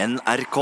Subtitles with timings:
[0.00, 0.56] NRK.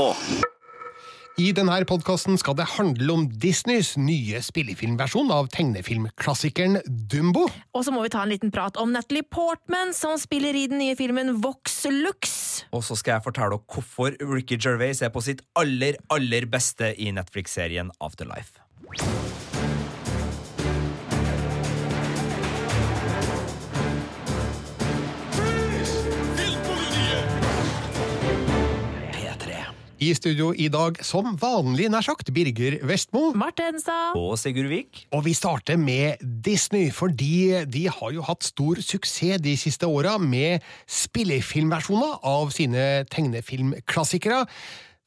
[1.39, 7.45] I denne podkasten skal det handle om Disneys nye spillefilmversjon av tegnefilmklassikeren Dumbo.
[7.71, 10.81] Og så må vi ta en liten prat om Natalie Portman, som spiller i den
[10.83, 12.35] nye filmen Vox Lux.
[12.75, 16.91] Og så skal jeg fortelle dere hvorfor Ricky Gervais er på sitt aller, aller beste
[16.99, 18.59] i Netflix-serien Afterlife.
[29.99, 33.33] I studio i dag, som vanlig, nær sagt, Birger Vestmo.
[33.35, 34.13] Martensa.
[34.15, 35.01] Og Sigurd Vik.
[35.11, 40.15] Og vi starter med Disney, fordi de har jo hatt stor suksess de siste åra
[40.23, 44.45] med spillefilmversjoner av sine tegnefilmklassikere.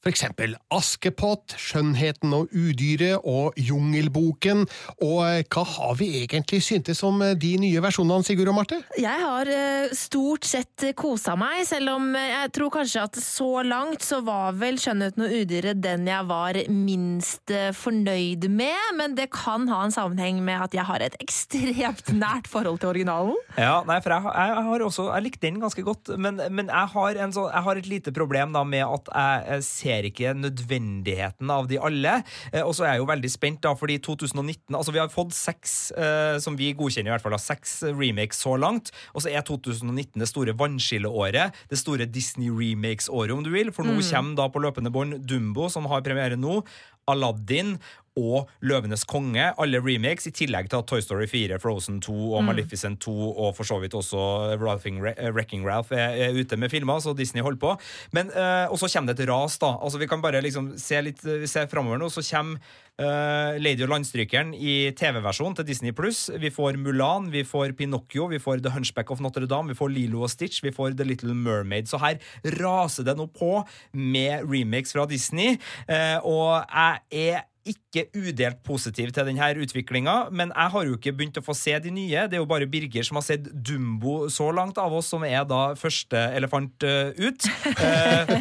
[0.02, 4.65] For eksempel Askepott, Skjønnheten og udyret og Jungelboken.
[4.98, 8.80] Og eh, hva har vi egentlig syntes om eh, de nye versjonene, Sigurd og Marte?
[8.98, 14.02] Jeg har eh, stort sett kosa meg, selv om jeg tror kanskje at så langt
[14.02, 18.91] så var vel Skjønnheten og udyret den jeg var minst fornøyd med.
[18.98, 22.91] Men det kan ha en sammenheng med at jeg har et ekstremt nært forhold til
[22.91, 23.39] originalen.
[23.55, 26.91] Ja, nei, for jeg, jeg har også Jeg likte den ganske godt, men, men jeg,
[26.97, 30.33] har en sånn, jeg har et lite problem da med at jeg, jeg ser ikke
[30.39, 32.19] nødvendigheten av de alle.
[32.53, 35.35] Eh, og så er jeg jo veldig spent, da, fordi 2019 Altså, vi har fått
[35.37, 38.93] seks, eh, som vi godkjenner i hvert fall, da, seks remakes så langt.
[39.13, 41.53] Og så er 2019 det store vannskilleåret.
[41.70, 43.73] Det store Disney remakes-året, om du vil.
[43.75, 46.63] For nå kommer da på løpende bånd Dumbo, som har premiere nå.
[47.11, 47.77] Aladdin
[48.19, 52.45] og Løvenes konge, alle remakes, i tillegg til at Toy Story 4, Frozen 2 og
[52.45, 54.19] Maleficent 2 og for så vidt også
[54.61, 57.73] Ralphing, Wrecking Ralph er, er ute med filmer, så Disney holder på.
[58.12, 59.75] Men, eh, og så kommer det et ras, da.
[59.80, 62.61] Altså Vi kan bare liksom se litt se framover nå, så kommer
[63.01, 66.27] eh, Lady og landstrykeren i TV-versjonen til Disney Pluss.
[66.41, 70.25] Vi får Mulan, vi får Pinocchio, vi får The Hunchback of Notre-Dame, vi får Lilo
[70.27, 71.89] og Stitch, vi får The Little Mermaid.
[71.91, 72.20] Så her
[72.59, 75.57] raser det nå på med remakes fra Disney,
[75.89, 81.12] uh, og jeg er ikke udelt positiv til denne utviklinga, men jeg har jo ikke
[81.16, 82.24] begynt å få se de nye.
[82.30, 85.45] Det er jo bare Birger som har sett Dumbo så langt av oss, som er
[85.48, 87.48] da første elefant eh, ut.
[87.83, 88.33] Eh,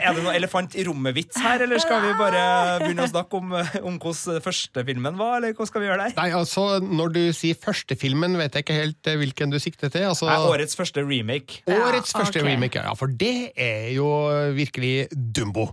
[0.00, 2.42] er det noe elefant i rommet-vits her, eller skal vi bare
[2.82, 6.16] begynne å snakke om, eh, om hvordan førstefilmen var, eller hva skal vi gjøre der?
[6.18, 10.08] Nei, altså, Når du sier førstefilmen, vet jeg ikke helt hvilken du sikter til.
[10.10, 11.62] Altså, Nei, årets første remake.
[11.70, 12.50] Årets Ja, første okay.
[12.52, 12.94] remake, ja.
[12.98, 14.08] For det er jo
[14.56, 15.70] virkelig Dumbo.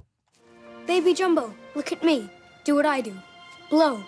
[0.88, 2.30] Baby Jumbo, look at me.
[2.64, 3.14] Do what I do.
[3.70, 4.04] Blow.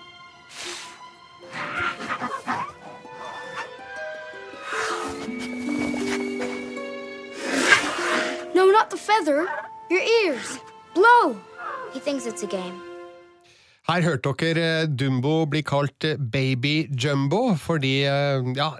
[8.53, 9.49] No, not the feather.
[9.89, 10.59] Your ears.
[10.93, 11.37] Blow.
[11.91, 12.81] He thinks it's a game.
[13.85, 18.71] Her hørte dere eh, Dumbo bli kalt eh, Baby Jumbo, fordi eh, ja,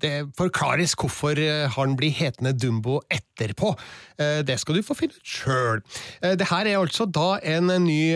[0.00, 1.36] det forklares hvorfor
[1.76, 3.74] han blir hetende Dumbo etterpå.
[4.16, 5.82] Det skal du få finne ut sjøl.
[6.22, 8.14] Det her er altså da en ny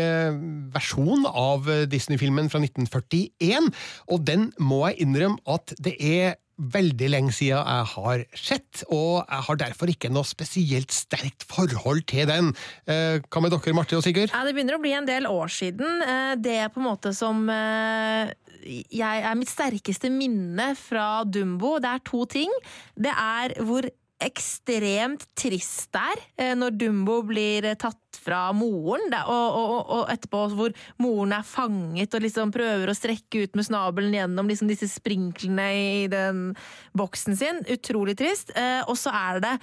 [0.73, 3.69] versjon av Disney-filmen fra 1941,
[4.09, 9.25] og den må jeg innrømme at det er veldig lenge siden jeg har sett, og
[9.25, 12.53] jeg har derfor ikke noe spesielt sterkt forhold til den.
[12.87, 14.31] Eh, Hva med dere, Marte og Sigurd?
[14.35, 16.03] Ja, Det begynner å bli en del år siden.
[16.05, 21.79] Eh, Det er på en måte som eh, jeg er mitt sterkeste minne fra Dumbo.
[21.81, 22.51] Det er to ting.
[22.95, 23.89] Det er hvor
[24.21, 30.75] ekstremt trist det er når Dumbo blir tatt fra moren, og, og, og- etterpå hvor
[31.03, 35.69] moren er fanget og liksom prøver å strekke ut med snabelen gjennom liksom disse sprinklene
[35.75, 36.51] i den
[36.97, 37.63] boksen sin.
[37.73, 38.53] Utrolig trist.
[38.57, 39.55] Eh, Og så er det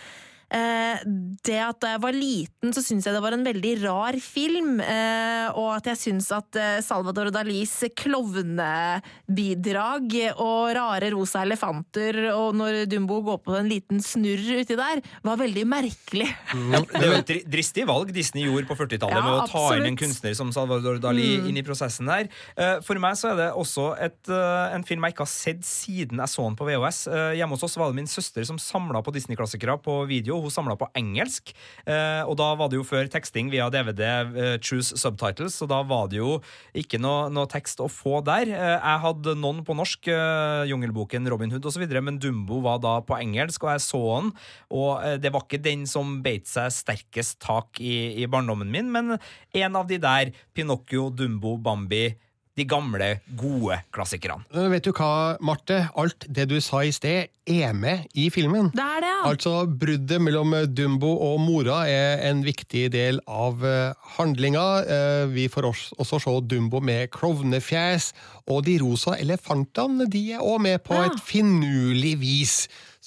[0.50, 4.80] det at Da jeg var liten, så syntes jeg det var en veldig rar film.
[4.84, 12.50] Eh, og at jeg syns at eh, Salvador Dalis klovnebidrag og rare rosa elefanter, og
[12.58, 16.30] når Dumbo går på en liten snurr uti der, var veldig merkelig.
[16.54, 19.90] Det er jo et dristig valg Disney gjorde på 40-tallet Ja, med å ta inn
[19.92, 22.26] en kunstner som Salvador Dali inn i prosessen her.
[22.56, 25.64] Eh, For meg så er det også et, eh, en film jeg ikke har sett
[25.68, 27.00] siden jeg så den på VHS.
[27.12, 30.36] Eh, Hjemme hos oss var det min søster som samla på Disney-klassikere på video.
[30.44, 31.54] Hun samla på engelsk,
[31.86, 35.82] eh, og da var det jo før teksting via DVD, eh, Choose Subtitles, så da
[35.88, 36.38] var det jo
[36.78, 38.52] ikke noe, noe tekst å få der.
[38.52, 43.00] Eh, Jeg hadde noen på norsk, eh, Jungelboken, Robin Hood osv., men Dumbo var da
[43.02, 44.32] på engelsk, og jeg så den.
[44.72, 48.92] Og eh, det var ikke den som beit seg sterkest tak i, i barndommen min,
[48.92, 49.18] men
[49.54, 52.16] en av de der, Pinocchio, Dumbo, Bambi,
[52.58, 54.42] de gamle, gode klassikerne.
[54.74, 55.84] Vet du hva, Marte?
[55.96, 58.72] Alt det du sa i sted, er med i filmen.
[58.76, 59.20] Det er det, ja.
[59.30, 64.66] Altså, Bruddet mellom Dumbo og mora er en viktig del av eh, handlinga.
[64.84, 68.10] Eh, vi får også, også se Dumbo med klovnefjes,
[68.52, 71.06] og de rosa elefantene de er òg med på Ja.
[71.12, 72.58] et finurlig vis.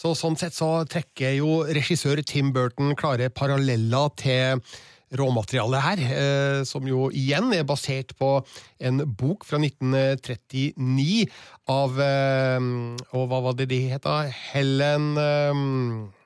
[0.01, 4.63] Så Sånn sett så trekker jo regissør Tim Burton klare paralleller til
[5.19, 8.39] råmaterialet her, eh, som jo igjen er basert på
[8.79, 11.27] en bok fra 1939
[11.71, 12.71] av eh,
[13.17, 14.23] Og hva var det de het, da?
[14.53, 16.17] Helen eh,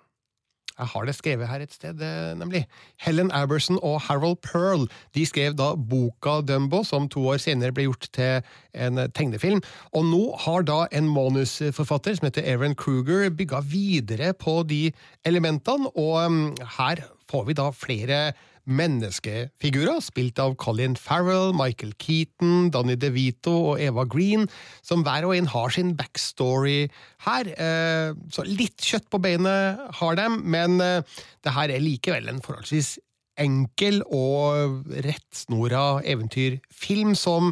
[0.74, 2.00] jeg har det skrevet her et sted,
[2.34, 2.64] nemlig.
[2.98, 7.86] Helen Aberson og Harold Pearl de skrev da boka Dumbo, som to år senere ble
[7.86, 8.42] gjort til
[8.74, 9.62] en tegnefilm.
[9.94, 14.88] Og nå har da en manusforfatter som heter Aaron Kruger bygga videre på de
[15.22, 16.42] elementene, og um,
[16.80, 18.18] her får vi da flere
[18.64, 24.46] menneskefigurer, spilt av Colin Farrell, Michael Keaton, Danny DeVito og Eva Green,
[24.84, 26.86] som hver og en har sin backstory
[27.26, 27.50] her.
[27.54, 31.02] Eh, så litt kjøtt på beinet har dem, men eh,
[31.44, 32.96] det her er likevel en forholdsvis
[33.40, 37.50] enkel og rettsnora eventyrfilm som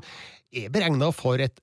[0.55, 1.59] er beregna for et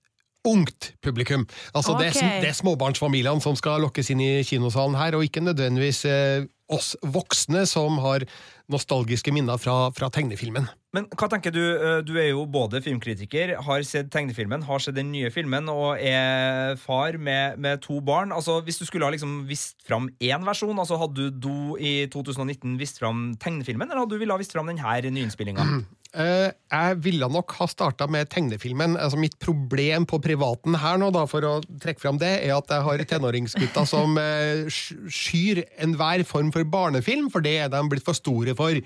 [0.48, 1.44] ungt publikum.
[1.74, 5.44] Altså det, er, det er småbarnsfamiliene som skal lokkes inn i kinosalen her, og ikke
[5.44, 8.24] nødvendigvis eh, oss voksne som har
[8.70, 10.68] nostalgiske minner fra, fra tegnefilmen.
[10.94, 11.60] Men hva tenker du?
[11.60, 15.98] Eh, Du er jo både filmkritiker, har sett tegnefilmen, har sett den nye filmen og
[15.98, 18.32] er far med, med to barn.
[18.32, 22.78] Altså, Hvis du skulle ha liksom vist fram én versjon, altså hadde du i 2019
[22.80, 25.66] vist fram tegnefilmen, eller hadde du ville ha vist fram denne nyinnspillinga?
[26.10, 28.94] Eh, jeg ville nok ha starta med tegnefilmen.
[29.02, 32.70] Altså Mitt problem på privaten her nå, da, for å trekke fram det, er at
[32.70, 37.82] jeg har tenåringsgutter som eh, sk- skyr enhver form for barnefilm, for det er de
[37.90, 38.78] blitt for store for.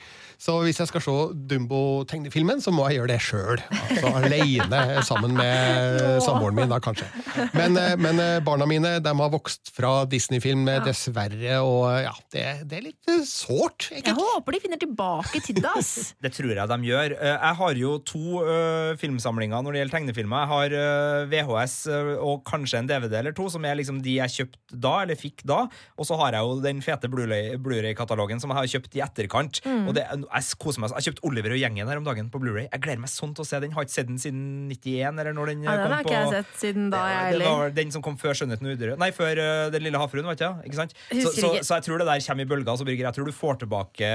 [0.43, 1.17] Så hvis jeg skal se
[1.51, 3.61] Dumbo-tegnefilmen, så må jeg gjøre det sjøl.
[3.73, 7.07] Altså aleine, sammen med samboeren min, da kanskje.
[7.55, 12.45] Men, eh, men eh, barna mine de har vokst fra Disney-film, dessverre, og ja, det,
[12.69, 15.93] det er litt eh, sårt, Jeg håper de finner tilbake til det, ass.
[16.23, 17.13] Det tror jeg de gjør.
[17.19, 20.43] Jeg har jo to uh, filmsamlinger når det gjelder tegnefilmer.
[20.43, 24.17] Jeg har uh, VHS eh, og kanskje en DVD eller to, som er liksom de
[24.19, 25.63] jeg kjøpte da, eller fikk da.
[25.99, 29.61] Og så har jeg jo den fete Blu-ray- Blu-ray-katalogen som jeg har kjøpt i etterkant.
[29.65, 29.87] Mm.
[29.89, 30.93] Og det, jeg koser meg.
[30.97, 32.67] Jeg kjøpte Oliver og gjengen her om dagen på Blu-ray.
[32.69, 33.73] Jeg gleder meg sånn til å se den.
[33.75, 36.19] Har ikke sett den siden 91, eller når den eh, Ja, den har på ikke
[36.19, 37.63] jeg sett siden da, jeg det heller.
[37.63, 38.99] var den som kom før Skjønnheten og udyret.
[39.01, 40.63] Nei, før uh, Den lille havfruen, vet du.
[40.69, 40.95] Ikke sant?
[41.13, 42.77] Så, så, så jeg tror det der kommer i bølger.
[42.79, 44.09] Så Birger, jeg tror du får tilbake,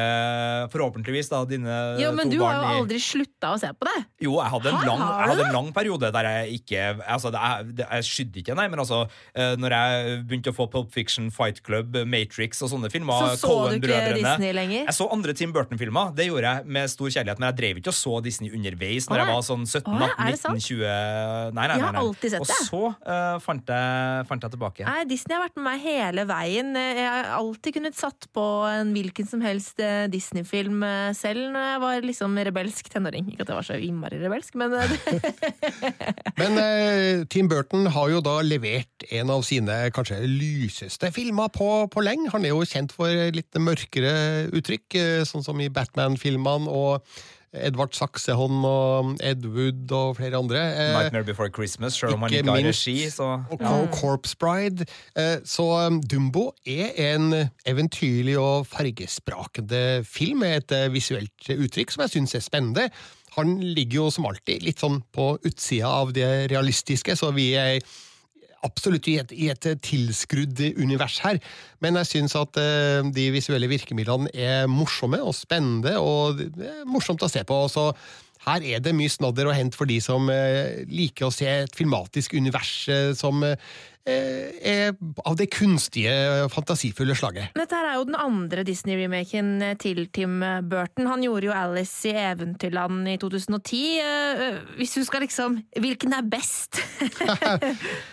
[0.73, 3.97] forhåpentligvis, da, dine Jo, men to du har jo aldri slutta å se på det.
[4.27, 7.41] jo, jeg hadde en lang, jeg hadde en lang periode der jeg ikke altså det
[7.41, 7.69] er,
[7.99, 9.03] Jeg skydde ikke, nei, men altså
[9.35, 13.47] eh, Når jeg begynte å få Pulp Fiction, Fight Club, Matrix og sånne filmer Så
[13.47, 14.01] så du ikke.
[14.19, 14.85] Disney lenger?
[14.89, 17.93] Jeg så andre Tim Burton-filmer, det gjorde jeg med stor kjærlighet, men jeg drev ikke
[17.93, 20.59] og så Disney underveis når jeg var sånn 17, Å, 18, er det sant?
[20.59, 21.87] 19, 20 Nei, nei, Jeg nei.
[21.87, 22.03] har nei.
[22.05, 24.85] alltid sett og så uh, fant, jeg, fant jeg tilbake.
[24.89, 26.75] Nei, Disney har vært med meg hele veien.
[26.77, 30.83] Jeg har alltid kunnet satt på en hvilken som helst eh, Disney-film
[31.17, 33.31] selv når jeg var liksom rebelsk tenåring.
[33.39, 34.95] Ikke at jeg var så innmari rebelsk, men eh,
[36.41, 41.71] Men eh, Tim Burton har jo da levert en av sine kanskje lyseste filmer på,
[41.93, 42.33] på lenge.
[42.35, 47.07] Han er jo kjent for litt mørkere uttrykk, eh, sånn som i Batman-filmene og
[47.57, 50.61] Edvard Saksehånd og Ed Wood og flere andre.
[50.69, 52.97] Eh, Nightmare Before Christmas, selv om han ikke har regi.
[53.11, 53.77] Så, og ja.
[53.95, 54.85] Corpse Bride.
[55.17, 57.33] Eh, Så um, Dumbo er en
[57.67, 62.91] eventyrlig og fargesprakende film med et visuelt uttrykk som jeg syns er spennende.
[63.39, 67.81] Han ligger jo som alltid litt sånn på utsida av det realistiske, så vi er
[68.67, 71.39] absolutt i et, i et tilskrudd univers her.
[71.85, 76.89] Men jeg syns at eh, de visuelle virkemidlene er morsomme og spennende, og det er
[76.89, 77.61] morsomt å se på.
[77.71, 77.93] Så
[78.49, 81.77] her er det mye snadder å hente for de som eh, liker å se et
[81.79, 83.57] filmatisk univers eh, som eh,
[84.09, 84.95] er
[85.29, 86.13] av det kunstige,
[86.49, 87.51] fantasifulle slaget.
[87.59, 89.51] Dette her er jo den andre Disney-remaken
[89.83, 90.39] til Tim
[90.71, 91.11] Burton.
[91.11, 93.83] Han gjorde jo Alice i Eventyrland i 2010.
[94.01, 96.81] Eh, Hvis du skal liksom Hvilken er best?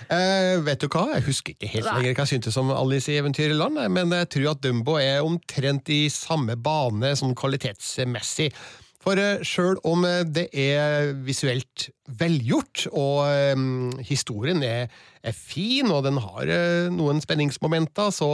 [0.06, 3.16] Eh, vet du hva, jeg husker ikke helt lenger hva jeg syntes om Alice i
[3.18, 8.52] Eventyrland, men jeg tror at Dumbo er omtrent i samme bane sånn kvalitetsmessig.
[9.06, 13.60] For uh, sjøl om eh, det er visuelt velgjort, og eh,
[14.06, 14.90] historien er,
[15.22, 18.30] er fin, og den har eh, noen spenningsmomenter, så,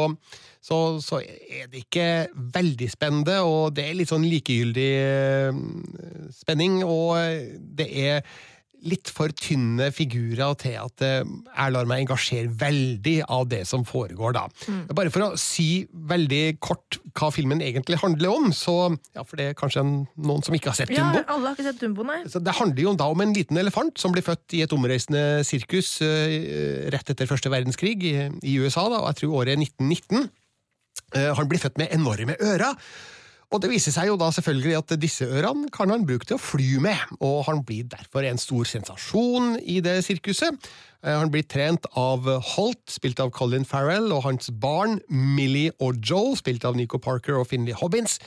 [0.64, 2.08] så, så er det ikke
[2.56, 5.62] veldig spennende, og det er litt sånn likegyldig eh,
[6.36, 8.24] spenning, og eh, det er
[8.88, 13.84] litt for tynne figurer til at eh, jeg lar meg engasjere veldig av det som
[13.86, 14.44] foregår da.
[14.98, 18.76] Bare for å si veldig kort hva filmen egentlig handler om, så,
[19.16, 21.22] ja, for det er kanskje noen som ikke har sett Ja, Dumbo.
[21.28, 22.20] alle har ikke sett Dumbo, nei.
[22.32, 25.24] Så det handler jo da om en liten elefant som blir født i et omreisende
[25.48, 29.62] sirkus eh, rett etter første verdenskrig i, i USA, da, og jeg tror året er
[29.62, 30.30] 1919.
[31.16, 32.78] Eh, han blir født med enorme ører.
[33.52, 36.42] Og det viser seg jo da selvfølgelig at disse ørene kan han bruke til å
[36.42, 40.56] fly med, og han blir derfor en stor sensasjon i det sirkuset.
[41.04, 46.00] Eh, Han blir trent av Holt, spilt av Colin Farrell, og hans barn Millie og
[46.00, 48.20] Joel, spilt av Nico Parker og Finley Hobbins.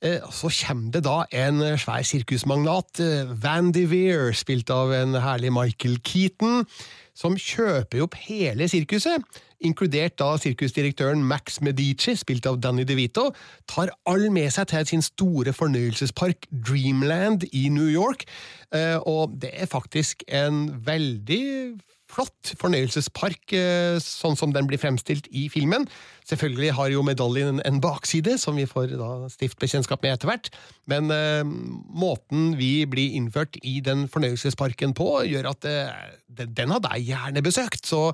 [0.00, 3.84] Eh, Så kommer det da en svær sirkusmagnat, eh, Van de
[4.32, 6.66] spilt av en herlig Michael Keaton,
[7.14, 9.20] som kjøper opp hele sirkuset,
[9.62, 13.30] inkludert da sirkusdirektøren Max Medici, spilt av Danny DeVito,
[13.70, 18.26] tar all med seg til sin store fornøyelsespark Dreamland i New York,
[18.72, 21.76] Eh, og det er faktisk en veldig
[22.12, 25.86] flott fornøyelsespark, eh, sånn som den blir fremstilt i filmen.
[26.28, 30.50] Selvfølgelig har jo medaljen en bakside, som vi får da stift bekjentskap med etter hvert,
[30.90, 36.84] men eh, måten vi blir innført i den fornøyelsesparken på, gjør at eh, den, har
[36.92, 38.04] jeg gjerne besøkt, så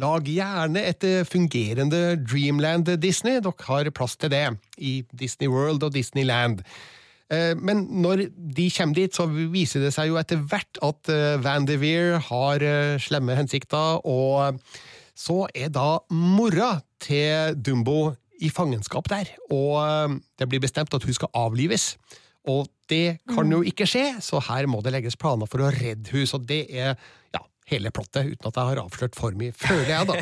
[0.00, 5.86] lag gjerne et eh, fungerende Dreamland Disney, dere har plass til det i Disney World
[5.86, 6.64] og Disneyland.
[7.32, 11.36] Eh, Men når de kommer dit, så viser det seg jo etter hvert at eh,
[11.42, 14.58] Van de Veer har eh, slemme hensikter, og
[15.16, 18.12] så er da mora til Dumbo
[18.42, 21.92] i fangenskap der, og det blir bestemt at hun skal avlives.
[22.48, 26.10] Og det kan jo ikke skje, så her må det legges planer for å redde
[26.10, 26.26] henne.
[26.26, 26.96] så det er
[27.72, 30.16] hele plottet, uten at jeg har avslørt for mye, føler jeg da.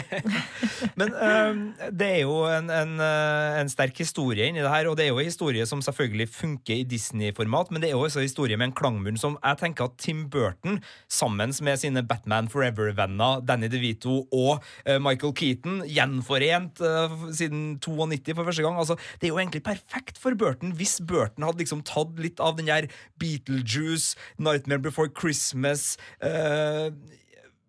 [1.00, 1.62] Men um,
[1.96, 5.12] det er jo en, en, øh, en sterk historie inni det her, og det er
[5.12, 8.58] jo en historie som selvfølgelig funker i Disney-format, men det er jo også en historie
[8.60, 10.80] med en klangmunn som jeg tenker at Tim Burton,
[11.10, 18.34] sammen med sine Batman Forever-venner Danny DeVito og uh, Michael Keaton, gjenforent uh, siden 92
[18.36, 21.84] for første gang, altså, det er jo egentlig perfekt for Burton hvis Burton hadde liksom
[21.86, 22.88] tatt litt av den der
[23.20, 26.92] Beetlejuice, Nightmare Before Christmas øh,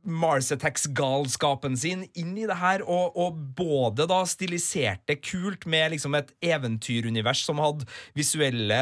[0.03, 6.17] Mars Attacks-galskapen sin inn i det her, og, og både da stiliserte kult med liksom
[6.17, 8.81] et eventyrunivers som hadde visuelle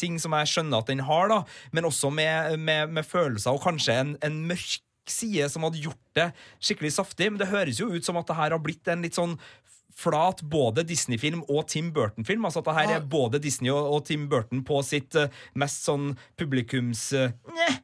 [0.00, 1.42] ting som jeg skjønner at den har, da,
[1.76, 4.80] men også med, med, med følelser og kanskje en, en mørk
[5.10, 6.30] side som hadde gjort det
[6.62, 7.30] skikkelig saftig.
[7.30, 9.36] Men det høres jo ut som at det her har blitt en litt sånn
[10.00, 12.46] flat både Disney-film og Tim Burton-film.
[12.46, 15.84] Altså at det her er både Disney og, og Tim Burton på sitt uh, mest
[15.88, 17.10] sånn publikums...
[17.50, 17.80] Njeh.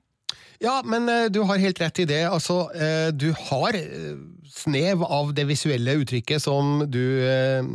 [0.62, 2.22] Ja, men eh, du har helt rett i det.
[2.30, 4.16] Altså, eh, du har eh,
[4.56, 7.66] snev av det visuelle uttrykket som du er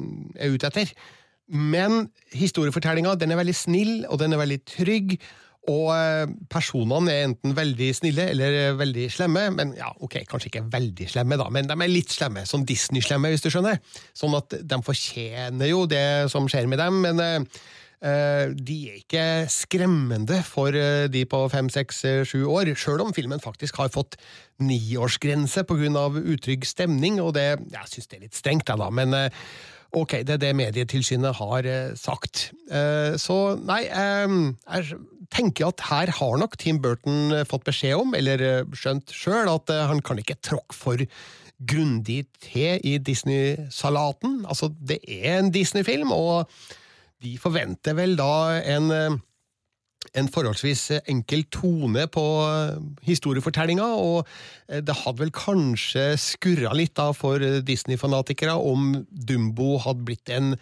[0.50, 0.89] ute etter.
[1.51, 5.17] Men historiefortellinga er veldig snill, og den er veldig trygg.
[5.69, 5.91] Og
[6.50, 9.43] personene er enten veldig snille eller veldig slemme.
[9.53, 12.47] Men ja, ok, kanskje ikke veldig slemme, da, men de er litt slemme.
[12.50, 13.77] Sånn Disney-slemme, hvis du skjønner.
[14.17, 17.45] Sånn at de fortjener jo det som skjer med dem, men
[18.01, 23.13] de er ikke skremmende for eh, de på fem, seks, eh, sju år, sjøl om
[23.13, 24.17] filmen faktisk har fått
[24.62, 26.08] niårsgrense pga.
[26.22, 29.29] utrygg stemning, og det jeg syns det er litt strengt, da, men eh,
[29.93, 32.51] ok, det er det Medietilsynet har eh, sagt.
[32.72, 34.98] Eh, Så nei, eh, jeg
[35.31, 39.46] tenker at her har nok Tim Burton eh, fått beskjed om, eller eh, skjønt sjøl,
[39.51, 41.05] at eh, han kan ikke tråkke for
[41.62, 44.41] grundig til i Disney-salaten.
[44.50, 46.50] Altså, det er en Disney-film, og
[47.22, 49.18] de forventer vel da en, eh,
[50.18, 54.28] en forholdsvis enkel tone på eh, historiefortellinga, og
[54.68, 60.56] eh, det hadde vel kanskje skurra litt da for Disney-fanatikere om Dumbo hadde blitt en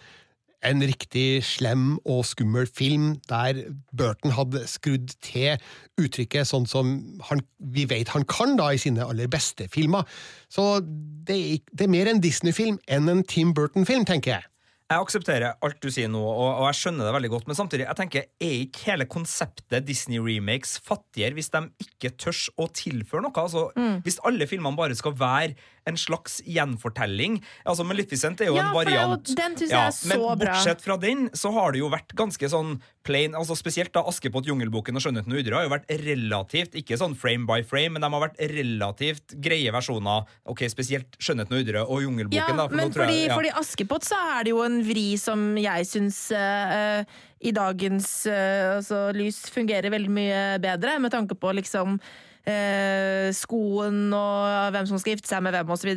[0.66, 3.62] en riktig slem og skummel film, der
[3.96, 5.56] Burton hadde skrudd til
[6.00, 6.92] uttrykket sånn som
[7.30, 10.04] han, vi vet han kan da i sine aller beste filmer.
[10.52, 14.50] Så det det er mer en Disney-film enn en Tim Burton-film, tenker jeg.
[14.90, 17.84] Jeg aksepterer alt du sier nå, og, og jeg skjønner det veldig godt, men samtidig,
[17.86, 23.36] jeg tenker, er ikke hele konseptet Disney-remakes fattigere hvis de ikke tørs å tilføre noe?
[23.38, 23.68] Altså,
[24.06, 25.54] Hvis alle filmene bare skal være
[25.90, 29.28] en slags gjenfortelling altså Maleficent er jo Ja, en variant.
[29.30, 30.36] jo- den synes jeg er så men bra.
[30.44, 34.46] bortsett fra den, så har det jo vært ganske sånn plain altså Spesielt da Askepott,
[34.48, 38.04] Jungelboken og Skjønnheten og udre har jo vært relativt, ikke sånn frame by frame, men
[38.04, 40.28] de har vært relativt greie versjoner.
[40.46, 42.38] Ok, Spesielt Skjønnheten og udre og Jungelboken.
[42.40, 43.36] Ja, da, for men fordi, jeg, ja.
[43.40, 48.08] fordi Askepott så er det jo en vri som jeg syns eh, eh, i dagens
[48.28, 52.00] uh, altså, lys fungerer veldig mye bedre, med tanke på liksom
[52.50, 55.92] eh, skoen og hvem som skal gifte seg med hvem osv.,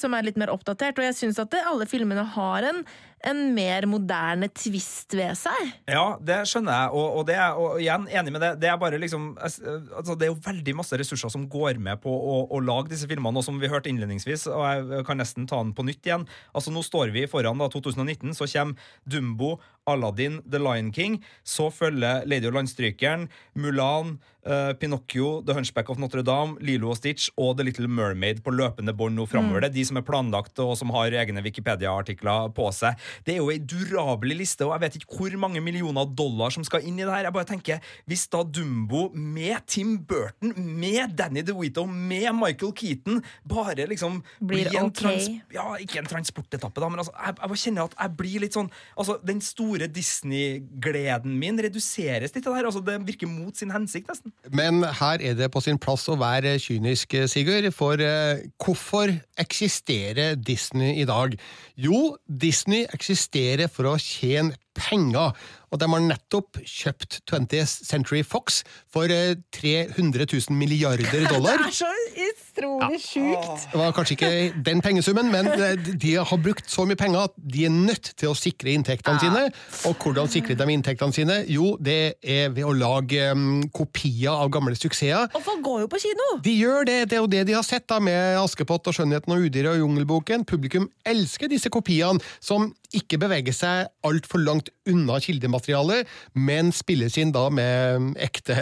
[0.00, 0.98] som er litt mer oppdatert.
[0.98, 2.82] Og jeg syns at det, alle filmene har en,
[3.30, 5.72] en mer moderne twist ved seg.
[5.90, 8.52] Ja, det skjønner jeg, og, og, det er, og igjen, enig med det.
[8.62, 12.38] Det er liksom altså, Det er jo veldig masse ressurser som går med på å,
[12.48, 15.74] å lage disse filmene, og som vi hørte innledningsvis, og jeg kan nesten ta den
[15.76, 16.28] på nytt igjen.
[16.54, 19.56] Altså, Nå står vi foran da 2019, så kommer Dumbo,
[19.94, 21.20] Aladdin, The Lion King.
[21.44, 27.30] Så følger Lady og Landstrykeren, Mulan, uh, Pinocchio, The Hunchback of Notre-Dame, Lilo og Stitch
[27.40, 29.66] og The Little Mermaid på løpende bånd nå framover.
[29.66, 32.98] Er de som er planlagt og som har egne Wikipedia-artikler på seg.
[33.26, 36.66] Det er jo ei durabelig liste, og jeg vet ikke hvor mange millioner dollar som
[36.66, 37.28] skal inn i det her.
[37.28, 43.20] Jeg bare tenker, Hvis da Dumbo med Tim Burton, med Danny DeWito, med Michael Keaton
[43.48, 45.02] bare liksom Blir en okay.
[45.02, 48.44] trans ja, ikke en transportetappe, da, men altså, jeg, jeg bare kjenner at jeg blir
[48.44, 52.68] litt sånn Altså, Den store store Disney-gleden min reduseres litt av det her.
[52.68, 54.32] Altså, det virker mot sin hensikt, nesten.
[54.52, 57.70] Men her er det på sin plass å være kynisk, Sigurd.
[57.72, 61.36] For eh, hvorfor eksisterer Disney i dag?
[61.76, 65.32] Jo, Disney eksisterer for å tjene penger.
[65.70, 71.60] Og de har nettopp kjøpt 20th Century Fox for eh, 300 000 milliarder dollar.
[71.70, 71.90] Det er så
[72.26, 73.66] utrolig sjukt!
[73.70, 77.36] Det var kanskje ikke den pengesummen, men eh, de har brukt så mye penger at
[77.38, 79.44] de er nødt til å sikre inntektene sine.
[79.88, 81.38] Og hvordan sikrer de inntektene sine?
[81.50, 85.30] Jo, det er ved å lage um, kopier av gamle suksesser.
[85.36, 86.28] Og folk går jo på kino!
[86.42, 89.36] De gjør det, det er jo det de har sett da med Askepott og Skjønnheten
[89.36, 90.44] og udyret og Jungelboken.
[90.48, 97.32] Publikum elsker disse kopiene, som ikke bevege seg altfor langt unna kildematerialet, men spilles inn
[97.34, 98.56] da med ekte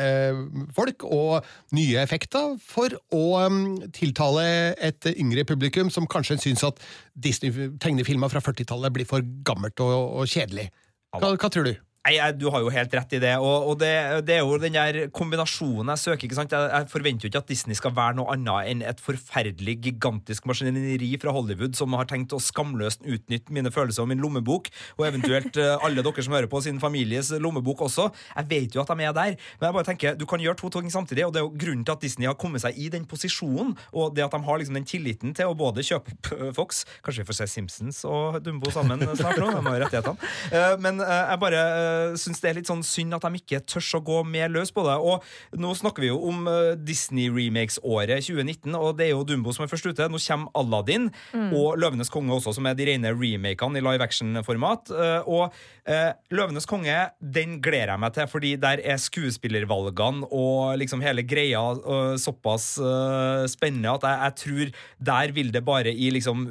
[0.76, 3.60] folk og nye effekter for å um,
[3.96, 6.82] tiltale et yngre publikum som kanskje syns at
[7.16, 10.68] Disney-tegnefilmer fra 40-tallet blir for gammelt og, og kjedelig.
[11.16, 11.76] Hva, hva tror du?
[12.08, 13.34] Nei, Du har jo helt rett i det.
[13.36, 13.92] Og, og det,
[14.24, 16.24] det, er jo den der kombinasjonen jeg søker.
[16.24, 16.54] ikke sant?
[16.54, 20.48] Jeg, jeg, forventer jo ikke at Disney skal være noe annet enn et forferdelig gigantisk
[20.48, 25.04] maskineri fra Hollywood som har tenkt å skamløst utnytte mine følelser og min lommebok, og
[25.04, 28.08] eventuelt uh, alle dere som hører på sin families lommebok også.
[28.32, 30.72] Jeg vet jo at de er der, men jeg bare tenker, du kan gjøre to
[30.78, 31.26] ting samtidig.
[31.26, 34.16] og det er jo Grunnen til at Disney har kommet seg i den posisjonen, og
[34.16, 37.24] det at de har liksom den tilliten til å både kjøpe opp uh, Fox Kanskje
[37.24, 40.32] vi får se Simpsons og Dumbo sammen snart nå, de har rettighetene.
[40.54, 41.62] Uh, men jeg bare
[42.20, 44.84] syns det er litt sånn synd at de ikke tør å gå mer løs på
[44.86, 44.96] det.
[44.98, 46.46] Og nå snakker vi jo om
[46.84, 50.08] Disney-remakes-året 2019, og det er jo Dumbo som er først ute.
[50.10, 54.92] Nå kommer Aladdin og Løvenes konge også, som er de rene remakene i live action-format.
[55.28, 55.48] Og
[55.88, 61.24] uh, Løvenes konge, den gleder jeg meg til, fordi der er skuespillervalgene og liksom hele
[61.26, 64.72] greia uh, såpass uh, spennende at jeg, jeg, tror
[65.10, 66.44] der vil det bare i liksom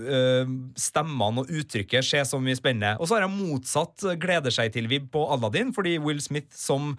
[0.77, 2.95] stemmene og uttrykket skje så mye spennende.
[2.99, 6.97] Og så har jeg motsatt gleder seg til-vibb på Aladdin, fordi Will Smith som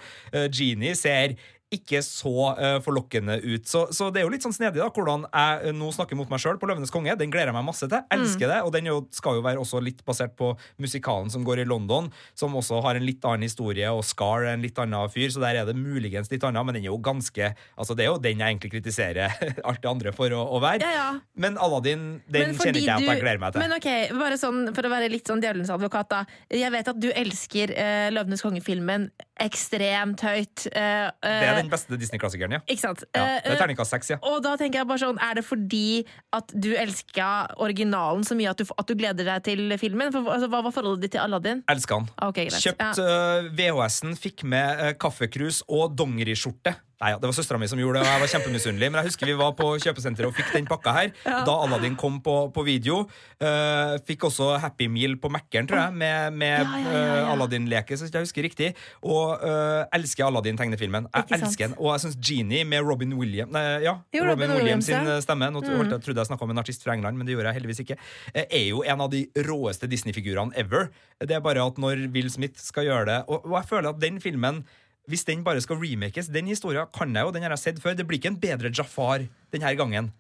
[0.59, 1.35] Genie ser
[1.75, 3.67] ikke så uh, forlokkende ut.
[3.69, 6.41] Så, så, det er jo litt sånn snedig da, hvordan jeg nå snakker mot meg
[6.41, 7.17] sjøl på Løvenes konge.
[7.21, 8.01] Den gleder jeg meg masse til.
[8.15, 8.53] Elsker mm.
[8.55, 8.61] det.
[8.65, 12.09] Og den jo, skal jo være også litt basert på musikalen som går i London,
[12.39, 15.43] som også har en litt annen historie, og Scar er en litt annen fyr, så
[15.45, 18.19] der er det muligens litt annet, men den er jo ganske Altså, det er jo
[18.23, 19.35] den jeg egentlig kritiserer
[19.69, 20.83] alt det andre for å, å være.
[20.83, 21.09] Ja, ja.
[21.39, 23.63] Men Aladdin, den kjenner ikke jeg at jeg gleder meg til.
[23.63, 26.23] Men ok, bare sånn, For å være litt sånn djevelens advokat, da.
[26.55, 30.67] Jeg vet at du elsker uh, Løvenes konge-filmen ekstremt høyt.
[30.73, 32.63] Uh, det er den beste Disney-klassikeren, ja.
[32.67, 33.05] Ikke sant?
[33.15, 33.27] ja.
[33.45, 34.19] Det er terningkast seks, ja.
[34.27, 36.05] Og da tenker jeg bare sånn, Er det fordi
[36.37, 37.29] at du elska
[37.65, 40.13] originalen så mye at du, at du gleder deg til filmen?
[40.15, 41.63] For, altså, hva var forholdet ditt til Aladdin?
[41.71, 42.11] Elsker han.
[42.31, 46.77] Okay, Kjøpt uh, VHS-en, fikk med uh, kaffekrus og dongeriskjorte.
[46.99, 48.87] Nei, ja, Det var søstera mi som gjorde det, og jeg var kjempemisunnelig.
[48.91, 51.45] Men jeg husker vi var på kjøpesenteret og fikk den pakka her Ja.
[51.47, 53.05] da Aladdin kom på, på video.
[53.39, 57.95] Uh, fikk også Happy Meal på Mækkern, tror jeg, med, med Ja, uh, Aladdin-leke.
[57.95, 58.73] hvis jeg husker riktig
[59.07, 61.07] Og uh, elsker Aladdin-tegnefilmen.
[61.15, 64.87] Jeg elsker den Og jeg syns Genie med Robin Williams ja, Jo, Robin, Robin Williams
[64.91, 65.53] sin stemme.
[65.55, 65.91] Nå Mm.
[65.93, 67.97] jeg trodde jeg snakka om en artist fra England, men det gjorde jeg heldigvis ikke.
[68.35, 70.89] Er jo en av de råeste Disney-figurene ever.
[71.21, 74.01] Det er bare at når Will Smith skal gjøre det Og, og jeg føler at
[74.01, 74.65] den filmen
[75.09, 77.97] hvis den bare skal remakes, den historien kan jeg jo, den har jeg sett før.
[77.97, 80.11] Det blir ikke en bedre Jafar denne gangen.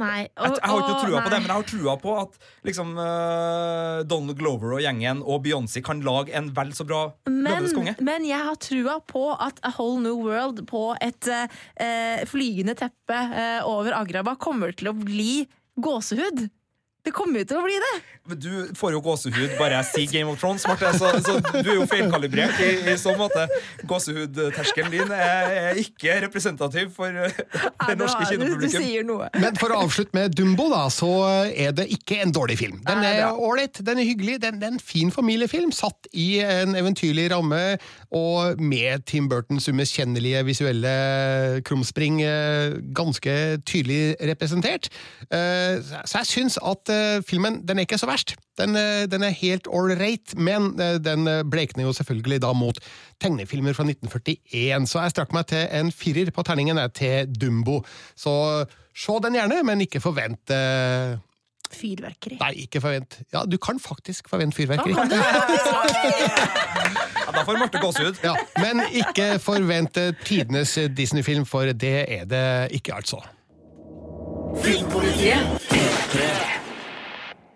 [0.00, 0.22] Nei.
[0.24, 3.98] Jeg, jeg har ikke trua på det, men jeg har trua på at liksom, uh,
[4.08, 7.92] Donald Glover og gjengen og Beyoncé kan lage en vel så bra Løvenes konge.
[7.98, 12.76] Men, men jeg har trua på at A Whole New World på et uh, flygende
[12.78, 15.44] teppe uh, over Agraba kommer til å bli
[15.82, 16.46] gåsehud.
[17.02, 17.94] Det kommer jo til å bli det!
[18.30, 21.72] Men Du får jo gåsehud bare jeg sier Game of Thrones, Marte, så, så du
[21.72, 23.48] er jo feilkalibrert i, i så måte.
[23.90, 27.40] Gåsehudterskelen din er, er ikke representativ for uh,
[27.88, 29.26] det norske kinopublikum.
[29.42, 31.10] Men for å avslutte med Dumbo, da, så
[31.50, 32.78] er det ikke en dårlig film.
[32.86, 36.78] Den er ålreit, den er hyggelig, den, det er en fin familiefilm, satt i en
[36.78, 37.62] eventyrlig ramme,
[38.12, 40.90] og med Tim Burtons umiskjennelige visuelle
[41.64, 44.90] krumspring eh, ganske tydelig representert.
[45.32, 48.34] Eh, Så jeg syns at eh, filmen den er ikke så verst.
[48.60, 48.76] Den,
[49.08, 52.76] den er helt ålreit, men den blekner jo selvfølgelig da mot
[53.22, 57.80] tegnefilmer fra 1941, så jeg strakk meg til en firer på terningen til Dumbo.
[58.12, 58.34] Så
[58.92, 60.52] se den gjerne, men ikke forvent
[61.72, 62.36] Fyrverkeri.
[62.36, 63.14] Nei, ikke forvent.
[63.32, 64.92] Ja, du kan faktisk forvente fyrverkeri.
[64.92, 65.06] Ja,
[67.34, 68.18] da får Marte gåsehud.
[68.24, 72.44] Ja, men ikke forvent eh, tidenes Disney-film, for det er det
[72.78, 73.22] ikke, altså.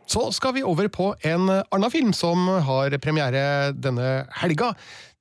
[0.06, 4.72] Så skal vi over på en annen film som har premiere denne helga.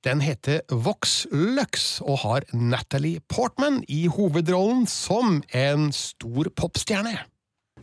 [0.06, 7.18] Den heter Vox Lux og har Natalie Portman i hovedrollen som en stor popstjerne.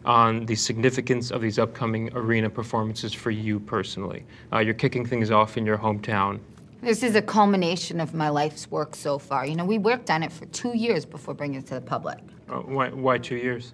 [0.06, 4.26] on the significance of these upcoming arena performances for you personally.
[4.52, 6.40] Uh, you're kicking things off in your hometown.
[6.84, 9.46] This is a culmination of my life's work so far.
[9.46, 12.20] You know, we worked on it for two years before bringing it to the public.
[12.50, 13.74] Uh, why, why two years?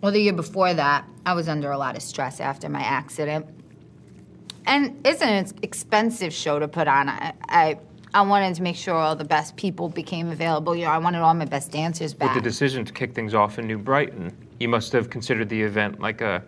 [0.00, 3.44] Well, the year before that, I was under a lot of stress after my accident.
[4.66, 7.08] And it's an expensive show to put on.
[7.08, 7.78] I, I,
[8.14, 10.76] I wanted to make sure all the best people became available.
[10.76, 12.36] You know, I wanted all my best dancers back.
[12.36, 15.60] With the decision to kick things off in New Brighton, you must have considered the
[15.60, 16.44] event like a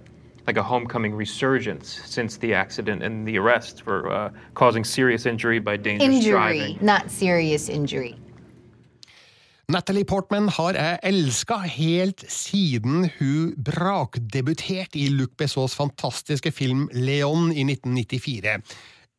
[0.46, 5.60] like a homecoming resurgence since the accident and the arrest for uh, causing serious injury
[5.60, 6.78] by dangerous injury, driving.
[6.80, 8.14] not serious injury.
[9.68, 17.52] Natalie Portman har jeg elska helt siden hun brakdebuterte i Luc Bessons fantastiske film Leon
[17.52, 18.58] i 1994.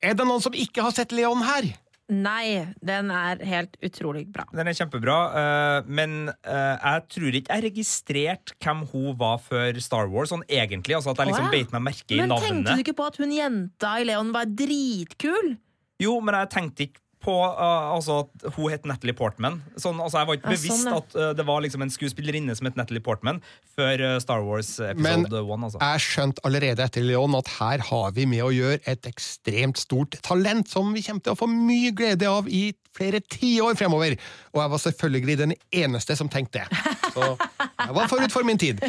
[0.03, 1.71] Er det noen som ikke har sett Leon her?
[2.11, 4.43] Nei, den er helt utrolig bra.
[4.51, 9.79] Den er kjempebra, eh, men eh, jeg tror ikke jeg registrerte hvem hun var før
[9.81, 10.97] Star Wars, sånn egentlig.
[10.97, 12.49] Altså at jeg liksom beit meg merke i Men navnet.
[12.49, 15.55] tenkte du ikke på at hun jenta i Leon var dritkul?
[16.03, 19.61] Jo, men jeg tenkte ikke på uh, altså, at hun het Natalie Portman.
[19.79, 20.99] Sånn, altså, jeg var ikke Ja, bevisst sånn, ja.
[21.01, 23.41] at uh, det var liksom en skuespillerinne som het Natalie Portman
[23.77, 25.69] før uh, Star Wars episode one.
[25.69, 25.81] Altså.
[25.81, 30.19] jeg skjønte allerede etter Leon at her har vi med å gjøre et ekstremt stort
[30.25, 34.17] talent som vi kommer til å få mye glede av i flere tiår fremover.
[34.53, 36.83] Og jeg var selvfølgelig den eneste som tenkte det.
[37.15, 38.83] Så jeg var forut for min tid.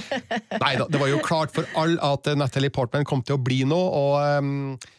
[0.61, 3.63] Nei da, det var jo klart for alle at Natalie Portman kom til å bli
[3.69, 4.91] noe, og eh,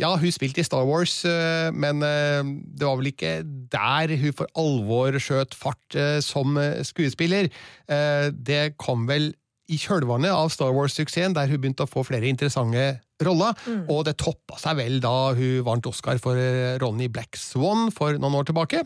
[0.00, 2.40] ja, hun spilte i Star Wars, eh, men eh,
[2.78, 7.50] det var vel ikke der hun for alvor skjøt fart eh, som eh, skuespiller.
[7.90, 9.32] Eh, det kom vel
[9.70, 12.88] i kjølvannet av Star Wars-suksessen, der hun begynte å få flere interessante
[13.22, 13.54] roller,
[13.92, 17.92] og det toppa seg vel da hun vant Oscar for Ronny rollen i Black Swan
[17.94, 18.82] for noen år tilbake.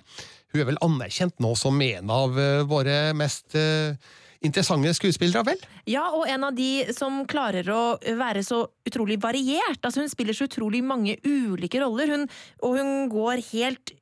[0.53, 3.97] Hun er vel anerkjent nå som en av eh, våre mest eh,
[4.45, 5.67] interessante skuespillere, vel?
[5.91, 7.83] Ja, og en av de som klarer å
[8.21, 9.81] være så utrolig variert.
[9.83, 12.29] Altså, hun spiller så utrolig mange ulike roller, hun,
[12.63, 13.97] og hun går helt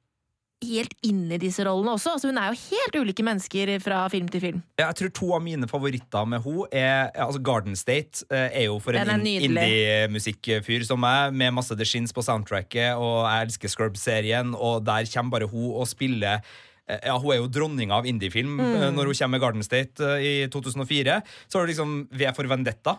[0.62, 2.12] Helt inn i disse rollene også.
[2.14, 4.60] Altså, hun er jo helt ulike mennesker fra film til film.
[4.78, 8.68] Ja, jeg tror to av mine favoritter med henne er altså Garden State eh, er
[8.68, 13.24] jo for en er in- indie-musikkfyr som meg, med masse The Shins på soundtracket, og
[13.26, 16.46] jeg elsker Scrubs-serien, og der kommer bare hun og spiller
[16.88, 18.74] ja, Hun er jo dronninga av indiefilm Mm.
[18.82, 21.22] eh, når hun kommer med Garden State eh, i 2004.
[21.48, 22.98] Så har du liksom V for Vendetta.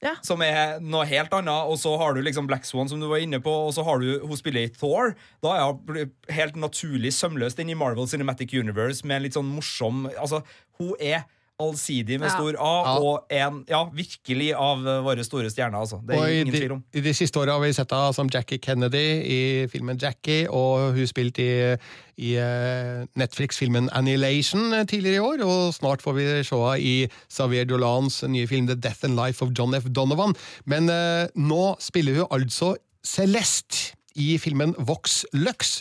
[0.00, 0.12] Ja.
[0.22, 3.18] Som er noe helt annet, og så har du liksom Black Swan, som du var
[3.18, 5.16] inne på, og så har du hun spiller i Thor.
[5.42, 9.50] Da er hun helt naturlig sømløst inn i Marvel Cinematic Universe med en litt sånn
[9.50, 10.44] morsom Altså,
[10.78, 11.24] hun er
[11.58, 12.34] allsidig med Ja.
[12.36, 12.98] stor A, Ja.
[13.02, 16.00] og en ja, virkelig av eh, våre store stjerner, altså.
[16.06, 16.84] Det er og ingen de, tvil om.
[16.94, 20.94] I de siste åra har vi sett henne som Jackie Kennedy i filmen Jackie, og
[20.94, 21.76] hun spilte i,
[22.18, 27.64] i eh, Netflix-filmen Annihilation tidligere i år, og snart får vi se henne i Xavier
[27.66, 29.84] Dolans nye film The Death and Life of John F.
[29.90, 30.34] Donovan.
[30.64, 35.80] Men eh, nå spiller hun altså Celeste i filmen Vox Lux.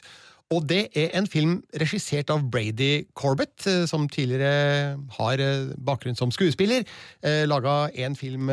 [0.56, 6.16] Og det er en film regissert av Brady Corbett, eh, som tidligere har eh, bakgrunn
[6.16, 6.88] som skuespiller.
[7.20, 8.48] Eh, Laga én film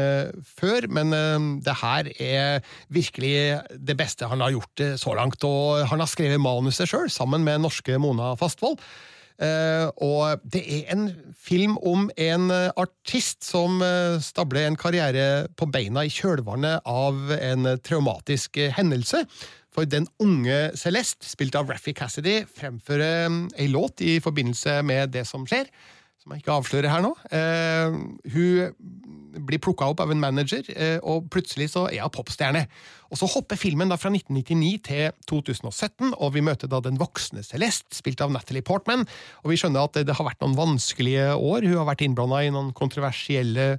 [0.59, 1.15] før, men
[1.63, 5.45] det her er virkelig det beste han har gjort så langt.
[5.47, 8.81] Og han har skrevet manuset sjøl, sammen med norske Mona Fastvold.
[9.35, 13.83] Og det er en film om en artist som
[14.23, 19.25] stabler en karriere på beina i kjølvannet av en traumatisk hendelse.
[19.75, 25.15] For den unge Celeste, spilt av Raffy Cassidy, fremfører eh, ei låt i forbindelse med
[25.17, 25.71] det som skjer.
[26.23, 27.11] Som jeg ikke avslører her nå.
[27.37, 27.97] Eh,
[28.33, 32.65] hun blir plukka opp av en manager, eh, og plutselig så er hun popstjerne.
[33.15, 37.45] Og Så hopper filmen da fra 1999 til 2017, og vi møter da den voksne
[37.47, 39.07] Celeste, spilt av Natalie Portman.
[39.45, 41.63] Og vi skjønner at det, har vært noen vanskelige år.
[41.63, 43.77] Hun har vært innblanda i noen kontroversielle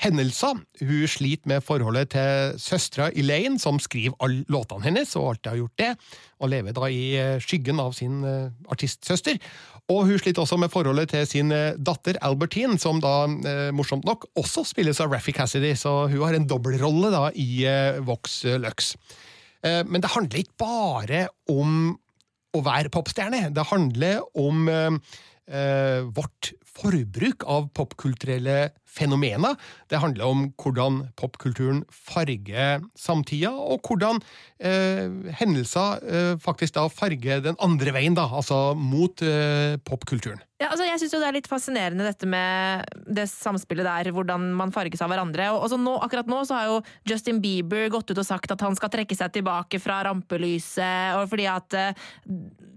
[0.00, 0.62] hendelser.
[0.80, 5.60] Hun sliter med forholdet til søstera Elaine, som skriver alle låtene hennes, og alltid har
[5.60, 5.90] gjort det,
[6.38, 9.40] og lever da i eh, skyggen av sin eh, artistsøster.
[9.88, 13.26] Og hun sliter også med forholdet til sin eh, datter Albertine, som da,
[13.74, 17.66] morsomt nok, også spilles av Raffi Cassidy, så hun har en dobbeltrolle i
[18.06, 18.77] Vox Lux.
[19.64, 21.96] Eh, men det handler ikke bare om
[22.56, 23.48] å være popstjerne.
[23.54, 24.98] Det handler om eh,
[25.50, 29.56] eh, vårt forbruk av popkulturelle fenomener.
[29.90, 34.20] Det handler om hvordan popkulturen farger samtida, og hvordan
[34.58, 40.42] eh, hendelser eh, faktisk da farger den andre veien, da, altså mot eh, popkulturen.
[40.58, 44.72] Ja, altså jeg syns det er litt fascinerende dette med det samspillet der, hvordan man
[44.74, 45.52] farges av hverandre.
[45.54, 48.74] Og, nå, akkurat nå så har jo Justin Bieber gått ut og sagt at han
[48.74, 52.02] skal trekke seg tilbake fra rampelyset, og fordi at eh,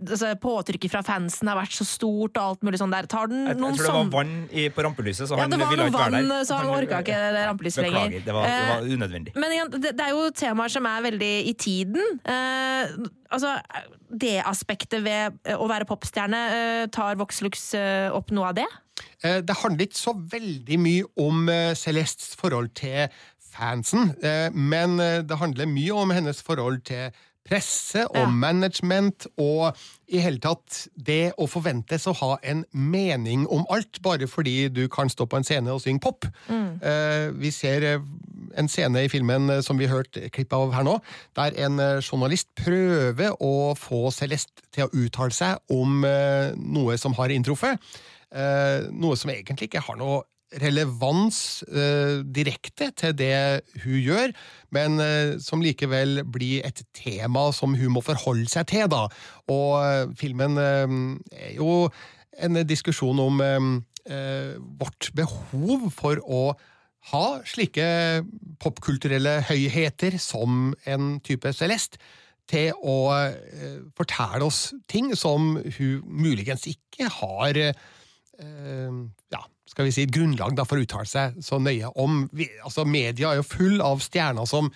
[0.06, 3.10] altså, påtrykket fra fansen har vært så stort og alt mulig sånn der.
[3.10, 5.50] Tar den Jeg, jeg noen tror det var sånn vann i, på rampelyset, så Ja,
[5.50, 6.44] han ville ikke der.
[6.50, 8.10] så han orka ikke det rampelyset lenger.
[8.10, 9.34] Beklager, det var, det var Eh, unødvendig.
[9.36, 12.20] Men igjen, det, det er jo temaer som er veldig i tiden.
[12.26, 12.94] Eh,
[13.30, 13.56] altså,
[14.12, 18.68] det aspektet ved eh, å være popstjerne, eh, tar Voxlux eh, opp noe av det?
[19.24, 23.08] Eh, Det handler ikke så veldig mye om eh, Celestes forhold til
[23.52, 27.10] fansen, eh, men det handler mye om hennes forhold til
[27.48, 28.26] presse og Ja.
[28.30, 29.76] management, og
[30.08, 34.88] i hele tatt det å forventes å ha en mening om alt, bare fordi du
[34.88, 36.26] kan stå på en scene og synge pop.
[36.50, 38.00] Eh, Vi ser eh,
[38.58, 41.00] en scene i filmen eh, som vi hørte klipp av her nå,
[41.36, 47.30] der en journalist prøver å få Celeste til å uttale seg om noe som har
[47.30, 47.80] inntruffet.
[48.92, 50.22] Noe som egentlig ikke har noe
[50.60, 54.34] relevans eh, direkte til det hun gjør,
[54.76, 59.06] men eh, som likevel blir et tema som hun må forholde seg til, da.
[59.52, 60.98] Og eh, filmen eh,
[61.32, 61.88] er jo
[62.42, 63.70] en diskusjon om eh,
[64.12, 66.44] eh, vårt behov for å
[67.12, 67.86] ha slike
[68.62, 71.98] popkulturelle høyheter som en type Celeste
[72.52, 73.08] til å
[73.96, 77.58] fortelle oss ting som hun muligens ikke har
[78.38, 82.26] ja, skal vi si, grunnlag da, for å uttale seg så nøye om.
[82.36, 84.72] Vi, altså, media er jo full av stjerner som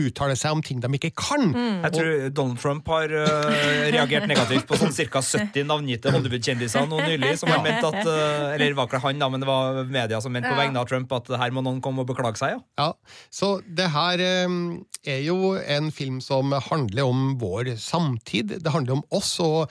[0.00, 1.50] uttaler seg om ting de ikke kan.
[1.52, 3.50] Jeg tror Donald Trump har uh,
[3.90, 5.20] reagert negativt på sånn ca.
[5.20, 9.28] 70 navngitte Hollywood-kjendiser nå nylig, som har ment at uh, Eller var ikke han, da,
[9.32, 12.04] men det var media som mente på vegne av Trump at her må noen komme
[12.04, 12.56] og beklage seg.
[12.56, 12.62] ja.
[12.80, 14.60] Ja, Så det her um,
[15.04, 18.56] er jo en film som handler om vår samtid.
[18.62, 19.68] Det handler om oss og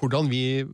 [0.00, 0.64] hvordan vi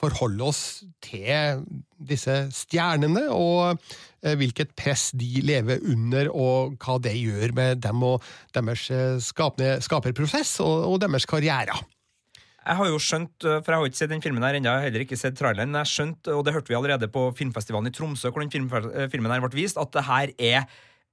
[0.00, 0.62] forholder oss
[1.04, 1.62] til
[2.08, 3.78] disse stjernene, og
[4.22, 8.24] eh, hvilket press de lever under, og hva det gjør med dem og
[8.56, 11.84] deres eh, skapende, skaperprosess og, og deres karrierer.
[12.68, 15.04] Jeg har jo skjønt, øh, for jeg har ikke sett den filmen her ennå, heller
[15.06, 18.44] ikke sett traileren, jeg har og det hørte vi allerede på filmfestivalen i Tromsø, hvor
[18.44, 20.68] den filmen her ble vist, at det her er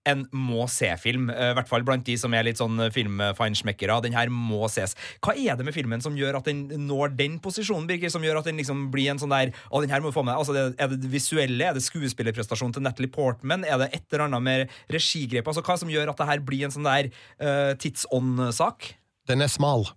[0.09, 3.97] en må-se-film, øh, i hvert fall blant de som er litt sånn filmfeinschmeckere.
[4.05, 4.95] Den her må ses.
[5.25, 8.41] Hva er det med filmen som gjør at den når den posisjonen, Birger, som gjør
[8.41, 10.37] at den liksom blir en sånn der Å, den her må du få med.
[10.37, 11.69] Altså, er det det visuelle?
[11.69, 13.65] Er det skuespillerprestasjonen til Natalie Portman?
[13.67, 15.47] Er det et eller annet med regigrep?
[15.47, 18.93] Altså, hva som gjør at det her blir en sånn der uh, tidsånd-sak?
[19.29, 19.87] Den er smal.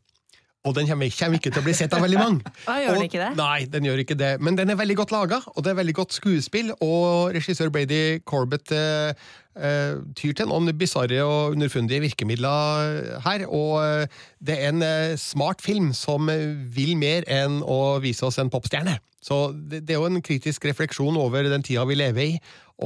[0.68, 2.54] Og den kommer ikke til å bli sett av veldig mange.
[2.68, 3.28] Ah, gjør den ikke det?
[3.38, 4.30] Nei, den gjør ikke det.
[4.44, 6.74] Men den er veldig godt laga, og det er veldig godt skuespill.
[6.84, 9.16] Og regissør Brady Corbett eh,
[9.56, 13.46] eh, tyr til noen bisarre og underfundige virkemidler her.
[13.48, 18.40] Og eh, det er en eh, smart film som vil mer enn å vise oss
[18.42, 18.98] en popstjerne.
[19.24, 22.36] Så det, det er jo en kritisk refleksjon over den tida vi lever i,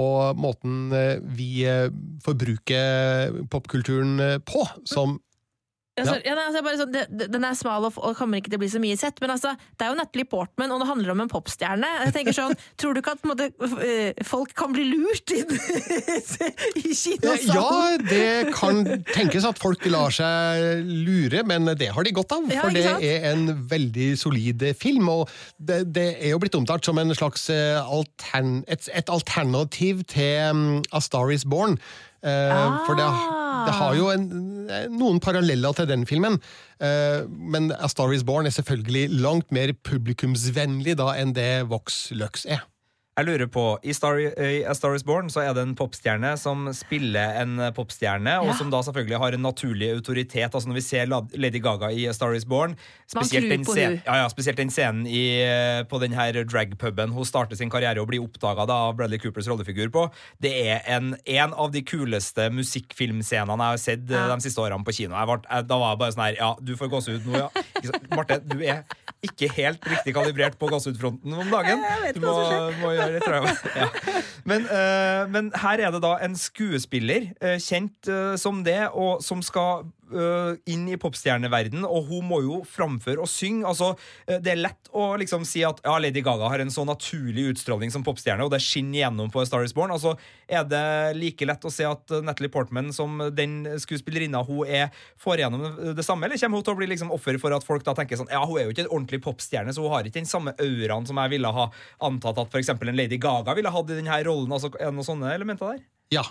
[0.00, 1.90] og måten eh, vi eh,
[2.24, 5.18] forbruker popkulturen på, som
[6.02, 8.58] Altså, ja, Ja, altså, bare sånn, det, den er smal og, og kommer ikke til
[8.58, 11.14] å bli så mye sett, men altså, det er jo Natalie Portman, og det handler
[11.14, 11.90] om en popstjerne.
[12.06, 13.48] Jeg tenker sånn, Tror du ikke at måte,
[13.84, 15.50] eh, folk kan bli lurt inn
[16.82, 17.52] i kinosalen?
[17.52, 22.48] Ja, det kan tenkes at folk lar seg lure, men det har de godt av.
[22.50, 26.98] For det er en veldig solid film, og det, det er jo blitt omtalt som
[27.02, 31.78] en slags eh, altern, et, et alternativ til um, A Star Is Born.
[32.22, 33.06] Eh, For det,
[33.66, 34.26] det har jo en,
[34.92, 36.40] noen paralleller til den filmen.
[36.82, 42.08] Eh, men A Star Is Born er selvfølgelig langt mer publikumsvennlig da enn det Vox
[42.16, 42.64] Lux er.
[43.12, 46.30] Jeg lurer på, I Star, uh, A Star Is Born så er det en popstjerne
[46.40, 50.48] som spiller en popstjerne, og som da selvfølgelig har en naturlig autoritet.
[50.56, 52.72] Altså Når vi ser Lady Gaga i A Star Is Born,
[53.12, 53.76] spesielt den, hun.
[54.00, 58.00] ja, ja, spesielt den scenen i, eh, på den her dragpuben hun starter sin karriere
[58.00, 60.06] og blir oppdaga av Bradley Coopers rollefigur på,
[60.40, 64.32] det er en, en av de kuleste musikkfilmscenene jeg har sett eh, Ja.
[64.32, 65.12] de siste årene på kino.
[65.20, 67.52] Jeg ble, jeg, da var jeg bare sånn her Ja, du får gåsehud nå, ja.
[68.16, 68.86] Marte, du er
[69.22, 71.82] ikke helt riktig kalibrert på gassutfronten om dagen.
[71.86, 73.54] Jeg vet Du hva må, må gjøre det.
[73.78, 73.88] Ja.
[74.50, 79.22] Men, eh, men her er det da en skuespiller, eh, kjent eh, som det, og
[79.22, 83.66] som skal eh, inn i popstjerneverden, og hun må jo framføre og synge.
[83.68, 83.92] Altså,
[84.26, 87.48] eh, det er lett å liksom si at ja, Lady Gaga har en så naturlig
[87.52, 89.94] utstråling som popstjerne, og det skinner igjennom på A Star Is Born.
[89.94, 90.14] Altså,
[90.48, 90.84] er det
[91.18, 94.90] like lett å se at eh, Natalie Portman, som den skuespillerinna hun er,
[95.22, 97.86] får igjennom det samme, eller kommer hun til å bli liksom offer for at folk
[97.86, 100.20] da tenker sånn ja, hun er jo ikke en ordentlig popstjerne, så hun har ikke
[100.20, 101.68] den samme auraen som jeg ville ha
[102.04, 102.74] antatt at f.eks.
[102.74, 104.52] en Lady Gaga ville hatt i denne rollen?
[104.52, 105.84] Altså, er det noen sånne elementer der?
[106.12, 106.24] Ja.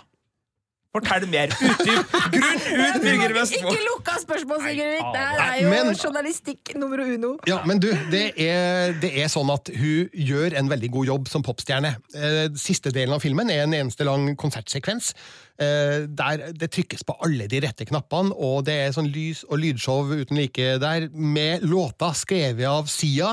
[0.92, 1.48] Fortell mer.
[1.56, 2.10] Utdyp.
[2.34, 3.70] Grunn ut, Birger Vestmo.
[3.72, 5.06] Ikke lukka spørsmål, Sigurd!
[5.14, 7.30] Det er jo Men- journalistikk nummer uno.
[7.48, 11.30] Ja, men du, det er, det er sånn at hun gjør en veldig god jobb
[11.32, 11.94] som popstjerne.
[12.12, 15.14] Eh, Siste delen av filmen er en eneste lang konsertsekvens.
[15.62, 19.60] Eh, Der det trykkes på alle de rette knappene, og det er sånn lys- og
[19.62, 23.32] lydshow uten like der, med låter skrevet av Sia.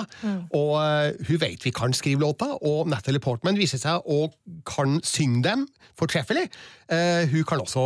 [0.54, 4.28] Og eh, hun vet vi kan skrive låter, og Natalie Portman viser seg å
[4.70, 5.68] kan synge dem
[6.00, 6.48] fortreffelig.
[6.92, 7.82] Eh, Hun kan også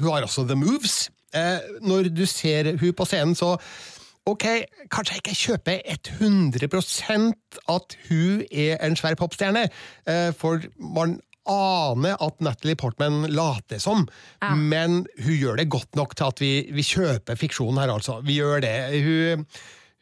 [0.00, 1.10] Hun har også the moves.
[1.34, 3.56] Eh, Når du ser hun på scenen, så
[4.26, 4.42] Ok,
[4.90, 5.76] kanskje jeg ikke kjøper
[6.18, 9.68] 100% at hun er en svær popstjerne,
[10.34, 14.06] for man aner at Natalie Portman later som,
[14.42, 18.20] men hun gjør det godt nok til at vi, vi kjøper fiksjonen her, altså.
[18.26, 18.76] Vi gjør det.
[19.06, 19.46] Hun,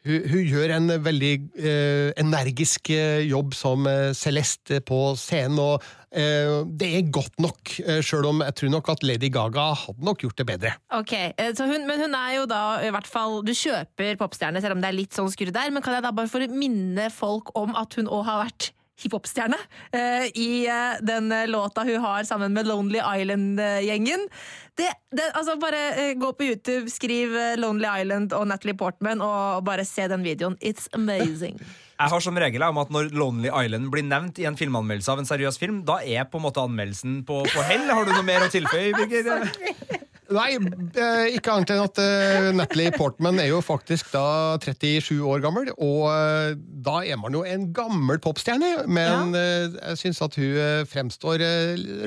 [0.05, 5.85] hun, hun gjør en veldig eh, energisk eh, jobb som eh, Celeste på scenen, og
[6.11, 10.05] eh, det er godt nok, uh, sjøl om jeg tror nok at Lady Gaga hadde
[10.05, 10.75] nok gjort det bedre.
[10.93, 14.61] Ok, eh, så hun, Men hun er jo da i hvert fall Du kjøper popstjerne,
[14.61, 15.73] selv om det er litt sånn skurre der.
[15.73, 18.71] Men kan jeg da bare få minne folk om at hun òg har vært
[19.03, 19.57] hiphop-stjerne
[19.91, 24.27] eh, i uh, den eh, låta hun har sammen med Lonely Island-gjengen.
[24.75, 29.65] Det, det, altså Bare uh, gå på YouTube, skriv Lonely Island og Natalie Portman, og
[29.67, 30.57] bare se den videoen.
[30.63, 31.59] It's amazing.
[31.95, 35.21] Jeg har som regel om at når Lonely Island blir nevnt i en filmanmeldelse av
[35.21, 37.87] en seriøs film, da er på en måte anmeldelsen på, på hell.
[37.87, 39.47] Har du noe mer å tilføye, Birger?
[40.33, 45.43] Nei, eh, ikke annet enn at eh, Natalie Portman er jo faktisk da 37 år
[45.43, 49.43] gammel, og eh, da er man jo en gammel popstjerne, men ja.
[49.91, 51.43] jeg syns at hun fremstår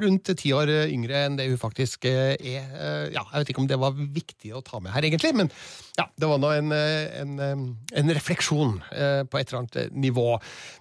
[0.02, 2.34] rundt ti år yngre enn det hun faktisk er.
[2.38, 5.52] Ja, jeg vet ikke om det var viktig å ta med her, egentlig, men
[5.98, 7.64] ja, det var nå en, en,
[8.02, 10.30] en refleksjon på et eller annet nivå.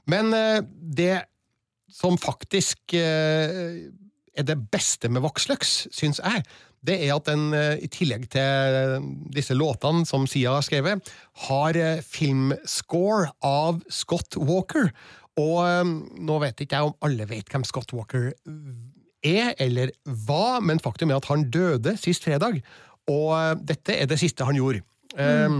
[0.09, 0.33] Men
[0.71, 1.25] det
[1.93, 2.97] som faktisk
[4.37, 6.43] er det beste med Voxlux, syns jeg,
[6.85, 11.13] det er at den, eh, i tillegg til disse låtene som Sia har skrevet,
[11.47, 14.91] har eh, filmscore av Scott Walker.
[15.37, 15.95] Og eh,
[16.27, 18.31] nå vet ikke jeg om alle vet hvem Scott Walker
[19.25, 19.91] er, eller
[20.27, 22.61] hva, men faktum er at han døde sist fredag.
[23.11, 24.83] Og eh, dette er det siste han gjorde.
[25.17, 25.59] Eh,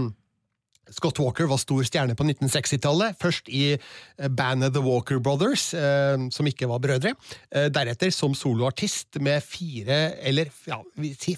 [0.94, 3.16] Scott Walker var stor stjerne på 1960-tallet.
[3.20, 7.14] Først i eh, bandet The Walker Brothers, eh, som ikke var brødre.
[7.52, 10.80] Eh, deretter som soloartist med fire, eller ja,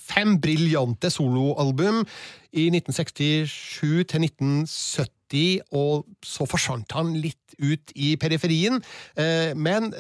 [0.01, 2.03] fem briljante soloalbum
[2.51, 8.81] i 1967 til 1970, og så forsvant han litt ut i periferien,
[9.55, 9.91] men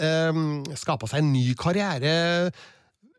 [0.78, 2.14] skapa seg en ny karriere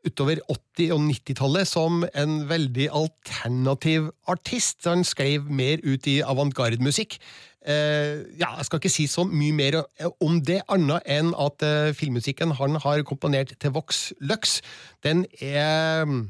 [0.08, 4.82] utover 80- og 90-tallet som en veldig alternativ artist.
[4.90, 7.20] Han skrev mer ut i avantgarde-musikk.
[7.62, 9.82] Eh, ja, jeg skal ikke si så mye mer
[10.24, 14.60] om det, annet enn at eh, filmmusikken han har komponert til Vox Lux,
[15.06, 16.24] den er mm,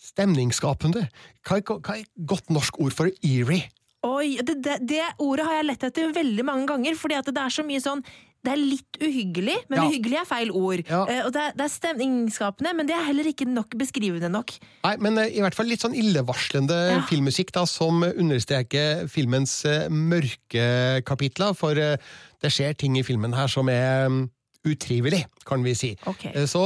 [0.00, 1.06] stemningsskapende.
[1.44, 3.68] Hva, er- hva er godt norsk ord for eerie?
[4.06, 7.52] Oi, det, det, det ordet har jeg lett etter veldig mange ganger, fordi det er
[7.52, 8.04] så mye sånn
[8.46, 9.84] det er litt uhyggelig, men Ja.
[9.90, 10.82] uhyggelig er feil ord.
[10.86, 11.00] Ja.
[11.08, 14.54] Uh, og det er, det er stemningsskapende, men det er heller ikke nok beskrivende nok.
[14.86, 17.00] Nei, men uh, i hvert fall litt sånn illevarslende Ja.
[17.10, 23.50] filmmusikk da, som understreker filmens uh, mørke kapitler, for det skjer ting i filmen her
[23.50, 24.22] som er mm,
[24.66, 25.92] utrivelig, kan vi si.
[26.10, 26.24] Ok.
[26.30, 26.62] Eh, Så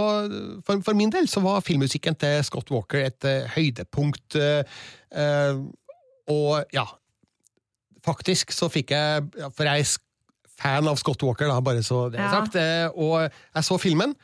[0.67, 4.37] for, for min del så var filmmusikken til Scott Walker et høydepunkt,
[6.31, 6.85] og ja,
[8.07, 9.87] faktisk så fikk jeg, for jeg
[10.61, 12.31] fan av Scott Walker da, bare så det er Ja.
[12.41, 14.15] sagt, eh, og jeg så filmen,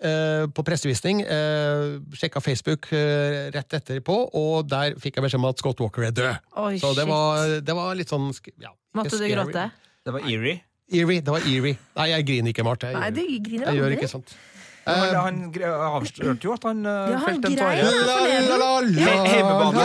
[0.00, 1.22] eh, på pressevisning.
[1.22, 6.02] Eh, sjekka Facebook eh, rett etterpå, og der fikk jeg beskjed om at Scott Walker
[6.08, 6.38] er død.
[6.56, 9.70] Oi, Så det var, det var litt sånn ja, Måtte Måtte du gråte?
[10.04, 10.60] Det var eerie.
[10.90, 11.20] Eerie.
[11.22, 11.76] Det var eerie.
[11.96, 12.88] Nei, jeg griner ikke, Marte.
[12.90, 14.32] Jeg, Nei, du griner jeg gjør ikke sånt.
[14.90, 15.40] Han, han
[15.90, 17.74] avslørte jo at han uh, Ja, han felte en tåre.
[19.30, 19.84] Heimebane.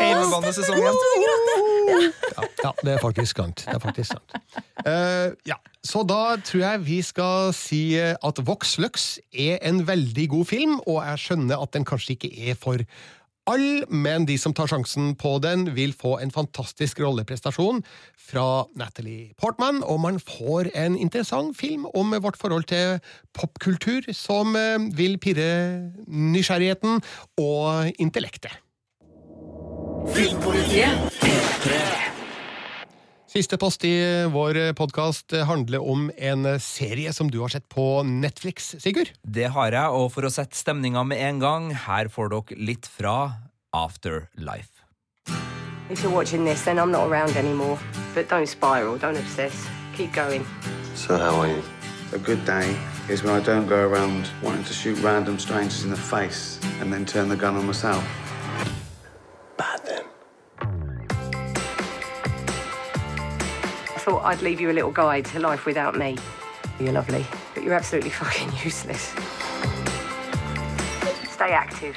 [0.00, 1.00] Heimebanesesongen.
[2.36, 3.64] Ja, ja, det er faktisk sant.
[3.66, 4.38] Det er faktisk sant.
[4.86, 9.80] Uh, ja, så da tror jeg vi skal si eh, at Vox Lux er en
[9.88, 12.84] veldig god film, og jeg skjønner at den kanskje ikke er for
[13.48, 17.82] all, men de som tar sjansen på den, vil få en fantastisk rolleprestasjon
[18.30, 22.98] fra Natalie Portman, og man får en interessant film om vårt forhold til
[23.36, 27.00] popkultur som eh, vil pirre nysgjerrigheten
[27.40, 28.52] og intellektet.
[33.30, 33.94] Siste post i
[34.26, 39.12] vår podkast handler om en serie som du har sett på Netflix, Sigurd.
[39.22, 42.88] Det har jeg, og for å sette stemninga med en gang, her får dere litt
[42.90, 43.14] fra
[43.70, 44.82] Afterlife.
[45.90, 47.78] If you're watching this, then I'm not around anymore.
[48.16, 49.54] But don't spiral, don't obsess.
[49.94, 50.44] Keep going.
[50.96, 51.62] So how are you?
[52.12, 52.74] A good day
[53.08, 56.92] is when I don't go around wanting to shoot random strangers in the face and
[56.92, 58.02] then turn the gun on myself.
[59.56, 60.02] Bad then.
[64.10, 66.18] Thought I'd leave you a little guide to life without me.
[66.80, 69.14] You're lovely, but you're absolutely fucking useless.
[71.30, 71.96] Stay active.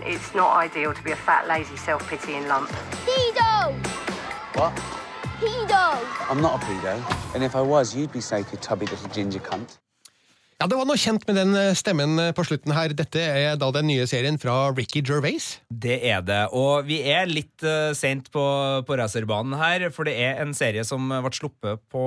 [0.00, 2.68] It's not ideal to be a fat, lazy, self-pitying lump.
[3.06, 3.72] Pedo!
[4.56, 4.74] What?
[5.38, 6.04] Pedo!
[6.28, 7.34] I'm not a pedo.
[7.36, 9.78] And if I was, you'd be safe, you tubby little ginger cunt.
[10.62, 12.92] Ja, Det var noe kjent med den eh, stemmen eh, på slutten her.
[12.94, 15.56] Dette er da den nye serien fra Ricky Gervais.
[15.66, 16.38] Det er det.
[16.54, 18.44] Og vi er litt uh, sent på,
[18.86, 22.02] på racerbanen her, for det er en serie som ble sluppet på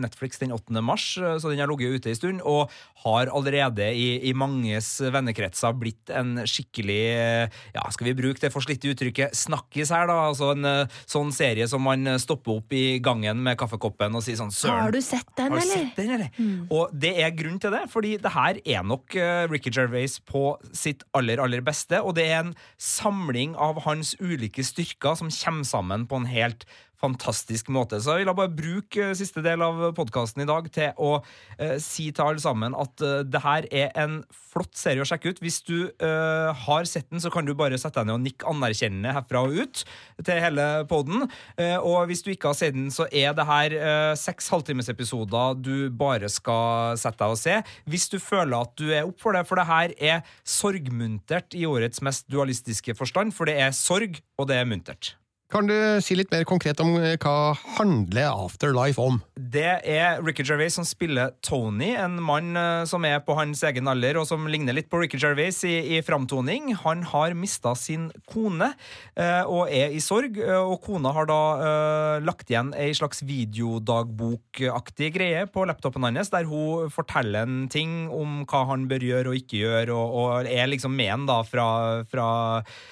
[0.00, 0.80] Netflix den 8.
[0.80, 4.88] mars, eh, så den har ligget ute en stund, og har allerede i, i manges
[5.12, 10.16] vennekretser blitt en skikkelig eh, Ja, skal vi bruke det forslitte uttrykket snakkis her, da?
[10.30, 14.54] Altså en sånn serie som man stopper opp i gangen med kaffekoppen og sier sånn
[14.54, 14.86] Søren.
[14.86, 15.84] Har du sett den, Har du eller?
[15.84, 16.66] sett den, eller?
[16.72, 20.52] Og det er grunn til det, fordi det her er nok eh, Ricky Gervais på
[20.70, 25.66] sitt aller, aller beste, og det er en samling av hans ulike styrker som kommer
[25.66, 26.62] sammen på en helt
[27.02, 28.00] fantastisk måte.
[28.02, 31.18] Så jeg vil bare bruke eh, siste del av podkasten i dag til å
[31.58, 35.32] eh, si til alle sammen at eh, det her er en flott serie å sjekke
[35.32, 35.42] ut.
[35.44, 38.48] Hvis du eh, har sett den, så kan du bare sette deg ned og nikke
[38.50, 39.84] anerkjennende herfra og ut
[40.24, 41.28] til hele poden.
[41.60, 45.60] Eh, og hvis du ikke har sett den, så er det her eh, seks halvtimesepisoder
[45.62, 47.60] du bare skal sette deg og se.
[47.88, 51.66] Hvis du føler at du er opp for det, for det her er sorgmuntert i
[51.68, 55.14] årets mest dualistiske forstand, for det er sorg, og det er muntert.
[55.48, 55.72] Kan du
[56.04, 59.16] si litt mer konkret om eh, hva handler Afterlife om?
[59.40, 63.88] Det er Ricky Gervais som spiller Tony, en mann eh, som er på hans egen
[63.88, 66.74] alder, og som ligner litt på Ricky Gervais i, i framtoning.
[66.82, 68.74] Han har mista sin kone
[69.16, 75.10] eh, og er i sorg, og kona har da eh, lagt igjen ei slags videodagbokaktig
[75.16, 79.40] greie på laptopen hans, der hun forteller en ting om hva han bør gjøre og
[79.40, 82.28] ikke gjøre, og, og er liksom med han fra, fra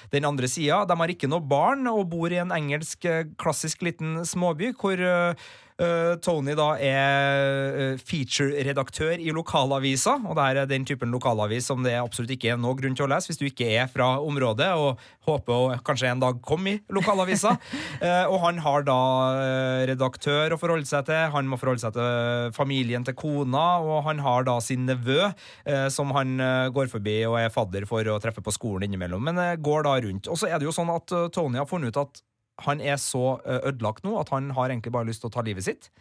[0.09, 0.81] den andre sida.
[0.89, 4.99] De har ikke noe barn og bor i en engelsk eh, klassisk liten småby hvor
[4.99, 11.83] eh, eh, Tony da er feature-redaktør i lokalavisa, og det er den typen lokalavis som
[11.85, 14.69] det absolutt ikke er noe grunn til å lese hvis du ikke er fra området
[14.79, 17.57] og håper å kanskje en dag komme i lokalavisa.
[18.31, 18.99] Og han har da
[19.89, 24.21] redaktør å forholde seg til, han må forholde seg til familien til kona, og han
[24.23, 25.27] har da sin nevø
[25.93, 26.37] som han
[26.73, 30.31] går forbi og er fadder for å treffe på skolen innimellom, men går da rundt.
[30.31, 32.23] Og så er det jo sånn at Tony har funnet ut at
[32.65, 35.43] han er så eh, ødelagt nå at han har egentlig bare lyst til å ta
[35.45, 35.91] livet sitt.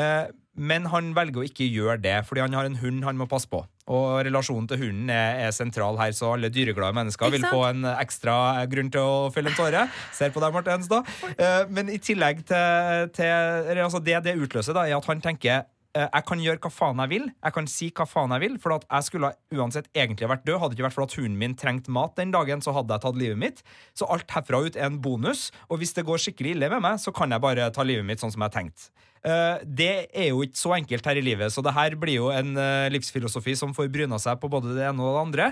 [0.00, 0.26] Eh,
[0.56, 3.48] Men han velger å ikke gjøre det, fordi han har en hund han må passe
[3.50, 3.64] på.
[3.90, 7.82] Og relasjonen til hunden er, er sentral her, så alle dyreglade mennesker vil få en
[7.90, 8.36] ekstra
[8.70, 9.82] grunn til å felle en tåre.
[10.14, 11.10] Ser på deg, Martens, Henstad.
[11.34, 15.66] Eh, Men i tillegg til, til altså Det det utløser, da, er at han tenker
[15.94, 17.28] jeg kan gjøre hva faen jeg vil.
[17.30, 18.58] Jeg kan si hva faen jeg vil.
[18.62, 20.58] For jeg skulle uansett egentlig vært død.
[20.60, 23.04] Hadde det ikke vært for at hunden min trengte mat den dagen, så hadde jeg
[23.06, 23.64] tatt livet mitt.
[23.94, 25.48] Så alt herfra ut er en bonus.
[25.70, 28.22] Og hvis det går skikkelig ille med meg, så kan jeg bare ta livet mitt
[28.22, 28.90] sånn som jeg har tenkt.
[28.90, 32.26] Eh, det er jo ikke så enkelt her i livet, så det her blir jo
[32.34, 35.46] en eh, livsfilosofi som får bryna seg på både det ene og det andre.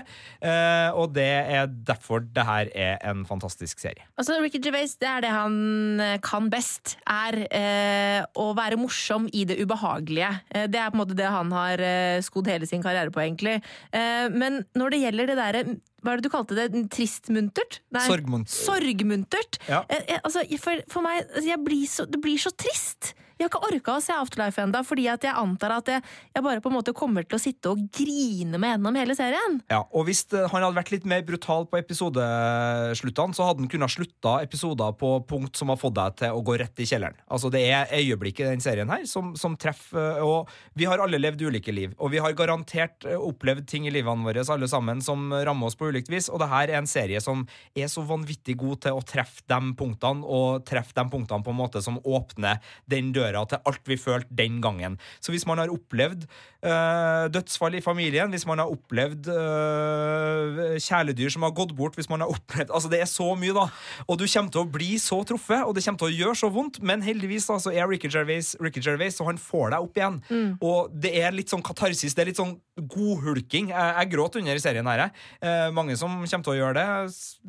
[0.45, 1.25] Eh, og det
[1.57, 4.05] er derfor det her er en fantastisk serie.
[4.19, 5.55] Altså, Ricky Gervais, det er det han
[6.03, 6.97] eh, kan best.
[7.09, 10.29] Er eh, å være morsom i det ubehagelige.
[10.53, 13.23] Eh, det er på en måte det han har eh, skodd hele sin karriere på,
[13.25, 13.57] egentlig.
[13.89, 15.65] Eh, men når det gjelder det derre
[16.03, 16.85] Hva er det du kalte det?
[16.91, 17.79] Tristmuntert?
[18.05, 18.53] Sorgmuntert.
[18.53, 19.59] Sorgmuntert.
[19.69, 19.81] Ja.
[19.87, 23.13] Eh, eh, altså, for, for meg, altså, jeg blir så, det blir så trist.
[23.39, 26.03] Jeg har ikke orka å se Afterlife ennå, fordi at jeg antar at jeg,
[26.35, 29.57] jeg bare på en måte kommer til å sitte og grine meg gjennom hele serien.
[29.73, 33.71] Ja, og Hvis eh, han hadde vært litt mer brutal på episodesluttene, så hadde han
[33.71, 37.17] kunnet slutta episoder på punkt som har fått deg til å gå rett i kjelleren.
[37.25, 41.01] Altså Det er øyeblikket i den serien her som, som treffer eh, og Vi har
[41.01, 44.67] alle levd ulike liv, og vi har garantert eh, opplevd ting i livene våre alle
[44.69, 47.45] sammen som rammer oss på ulikt vis, og det her er en serie som
[47.79, 51.57] er så vanvittig god til å treffe de punktene, og treffe de punktene på en
[51.57, 52.59] måte som åpner
[52.91, 54.97] den døra til alt vi følte den gangen.
[55.21, 61.33] Så hvis man har opplevd øh, dødsfall i familien, hvis man har opplevd øh, kjæledyr
[61.33, 63.67] som har gått bort, hvis man har opplevd Altså, det er så mye, da.
[64.07, 66.49] Og du kommer til å bli så truffet, og det kommer til å gjøre så
[66.53, 69.99] vondt, men heldigvis da, så er Ricky Gervais Ricky Gervais, så han får deg opp
[69.99, 70.19] igjen.
[70.63, 73.69] Og det er litt sånn katarsis, det er litt sånn godhulking.
[73.73, 75.25] Jeg, jeg gråt under i serien her, jeg.
[75.45, 76.87] Eh, mange som kommer til å gjøre det.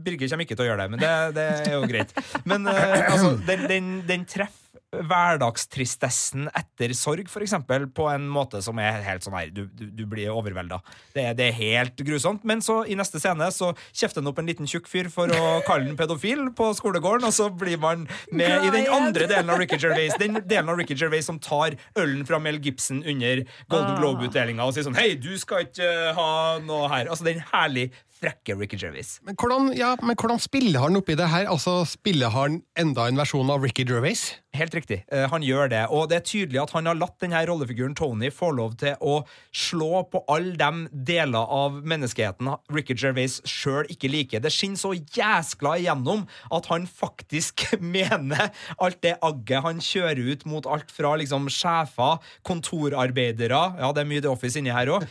[0.06, 2.12] Birger kommer ikke til å gjøre det, men det, det er jo greit.
[2.44, 4.63] Men eh, altså, den, den, den treffer
[5.02, 9.86] hverdagstristessen etter sorg, for eksempel, på en måte som er helt sånn her Du, du,
[9.90, 10.80] du blir overvelda.
[11.14, 12.44] Det, det er helt grusomt.
[12.46, 15.60] Men så, i neste scene, så kjefter han opp en liten tjukk fyr for å
[15.66, 19.60] kalle han pedofil på skolegården, og så blir man med i den andre delen av
[19.62, 20.16] Ricky Gervais.
[20.20, 24.74] Den delen av Ricky Gervais som tar ølen fra Mel Gibson under Golden Globe-utdelinga og
[24.76, 26.32] sier sånn Hei, du skal ikke ha
[26.64, 27.10] noe her.
[27.10, 29.18] Altså den herlig frekke Ricky Gervais.
[29.26, 31.48] Men hvordan, ja, men hvordan spiller han oppi det her?
[31.50, 34.22] Altså, Spiller han enda en versjon av Ricky Gervais?
[34.54, 35.00] Helt riktig.
[35.10, 35.80] Eh, han gjør det.
[35.90, 39.16] Og det er tydelig at han har latt denne rollefiguren Tony få lov til å
[39.50, 44.42] slå på alle de deler av menneskeheten Ricky Gervais sjøl ikke liker.
[44.44, 46.22] Det skinner så jæskla igjennom
[46.54, 52.22] at han faktisk mener alt det agget han kjører ut mot alt fra liksom sjefer,
[52.46, 55.04] kontorarbeidere Ja, det er mye The Office inni her òg.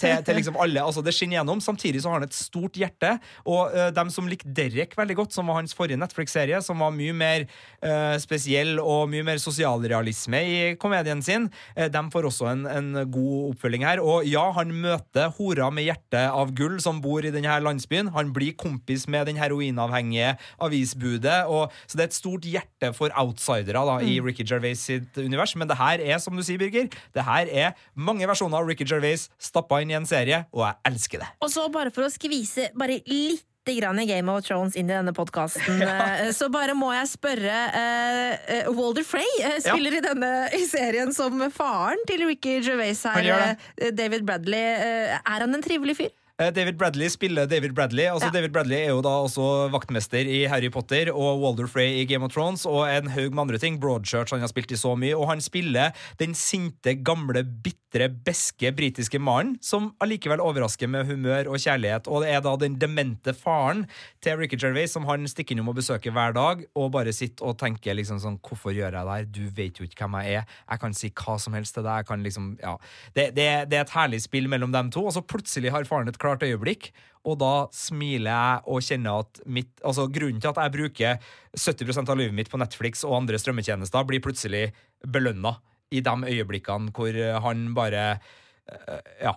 [0.00, 0.84] til, til liksom alle.
[0.84, 1.64] Altså, det skinner igjennom.
[1.64, 3.14] Samtidig så har han et stort hjerte.
[3.46, 6.94] Og uh, dem som likte Derek veldig godt, som var hans forrige Netflix-serie, som var
[6.94, 7.46] mye mer
[7.84, 11.48] uh, spesiell og mye mer sosialrealisme i komedien sin,
[11.78, 14.02] uh, dem får også en, en god oppfølging her.
[14.02, 18.12] Og ja, han møter hora med hjerte av gull som bor i denne landsbyen.
[18.16, 21.44] Han blir kompis med den heroinavhengige avisbudet.
[21.46, 25.54] Og, så det er et stort hjerte for outsidere da, i Ricky Gervais sitt univers.
[25.58, 28.86] Men det her er, som du sier, Birger, det her er mange versjoner av Ricky
[28.88, 31.30] Gervais stappa inn i en serie, og jeg elsker det.
[31.44, 34.94] Og så bare for å skvise bare litt grann i Game of Thrones inn i
[34.94, 35.82] denne podkasten,
[36.38, 41.12] så bare må jeg spørre eh, eh, Walder Frey spiller spiller i denne i serien
[41.14, 43.30] som faren til Ricky Gervais her.
[43.76, 44.58] Eh, David Bradley.
[44.58, 46.10] Eh, er han en trivelig fyr?
[46.40, 48.06] Eh, David Bradley spiller David Bradley.
[48.08, 48.30] Altså Ja.
[48.30, 52.24] David Bradley er jo da også vaktmester i Harry Potter og Walder Frey i Game
[52.24, 53.78] of Thrones og en haug med andre ting.
[53.78, 55.12] Broadchurch han har spilt i så mye.
[55.12, 61.50] Og han spiller den sinte, gamle, bitre, beske britiske mannen som allikevel overrasker med humør
[61.52, 62.08] og kjærlighet.
[62.08, 63.84] Og det er da den demente faren
[64.22, 67.58] til Ricky Gervais som han stikker innom og besøker hver dag og bare sitter og
[67.58, 69.28] tenker liksom sånn Hvorfor gjør jeg det her?
[69.28, 70.48] Du vet jo ikke hvem jeg er.
[70.70, 72.00] Jeg kan si hva som helst til deg.
[72.00, 72.78] Jeg kan liksom, ja.
[73.12, 76.08] det, det, det er et herlig spill mellom dem to, og så plutselig har faren
[76.08, 76.90] et klart øyeblikk.
[77.28, 81.18] Og da smiler jeg og kjenner at mitt, altså grunnen til at jeg bruker
[81.52, 84.70] 70% av livet mitt på Netflix og andre strømmetjenester, blir plutselig
[85.04, 85.58] belønna
[85.90, 89.36] i de øyeblikkene hvor han bare eh, Ja.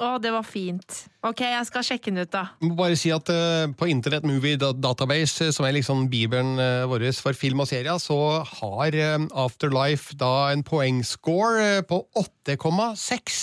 [0.00, 1.02] Å, det var fint.
[1.26, 2.44] Ok, jeg skal sjekke den ut, da.
[2.60, 6.54] Jeg må bare si at uh, På Internet Movie Database, eh, som er liksom bibelen
[6.60, 12.00] uh, vår for film og serier, så har uh, Afterlife da en poengscore eh, på
[12.16, 13.42] 8,6.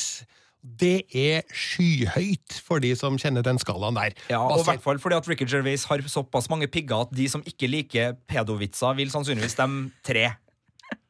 [0.62, 4.18] Det er skyhøyt for de som kjenner den skalaen der.
[4.32, 7.30] Ja, og i hvert fall fordi at Ricky Gervais har såpass mange pigger at de
[7.32, 10.32] som ikke liker pedovitser, vil sannsynligvis stemme tre.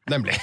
[0.08, 0.36] Nemlig.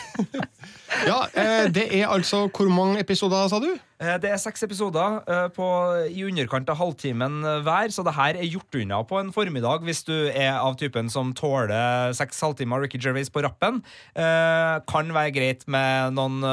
[1.09, 3.71] ja, eh, det er altså Hvor mange episoder, sa du?
[4.01, 5.65] Eh, Det er seks episoder eh, på,
[6.11, 9.85] i underkant av halvtimen eh, hver, så det her er gjort unna på en formiddag
[9.87, 13.79] hvis du er av typen som tåler seks halvtimer Ricky Gervais på rappen.
[14.11, 16.43] Eh, kan være greit med noen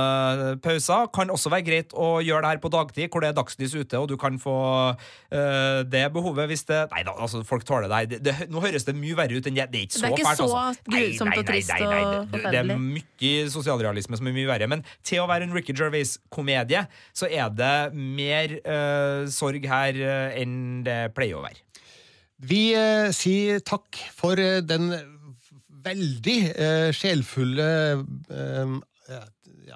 [0.62, 1.08] pauser.
[1.14, 3.98] Kan også være greit å gjøre det her på dagtid, hvor det er dagslys ute,
[3.98, 4.54] og du kan få
[5.34, 8.08] eh, det behovet hvis det Nei da, altså, folk tåler det her.
[8.12, 9.66] Det, det, nå høres det mye verre ut enn det.
[9.72, 10.94] Det er ikke så Det er ikke fælt, så altså.
[10.94, 11.92] grusomt og trist og
[12.36, 14.70] Det, det er mye sosialrealisme som er mye verre.
[14.70, 16.86] Men til å være en Ricky Gervais-komedie,
[17.16, 21.60] så er det mer uh, sorg her uh, enn det pleier å være.
[22.42, 24.92] Vi uh, sier takk for den
[25.82, 26.38] veldig
[26.94, 27.68] sjelfulle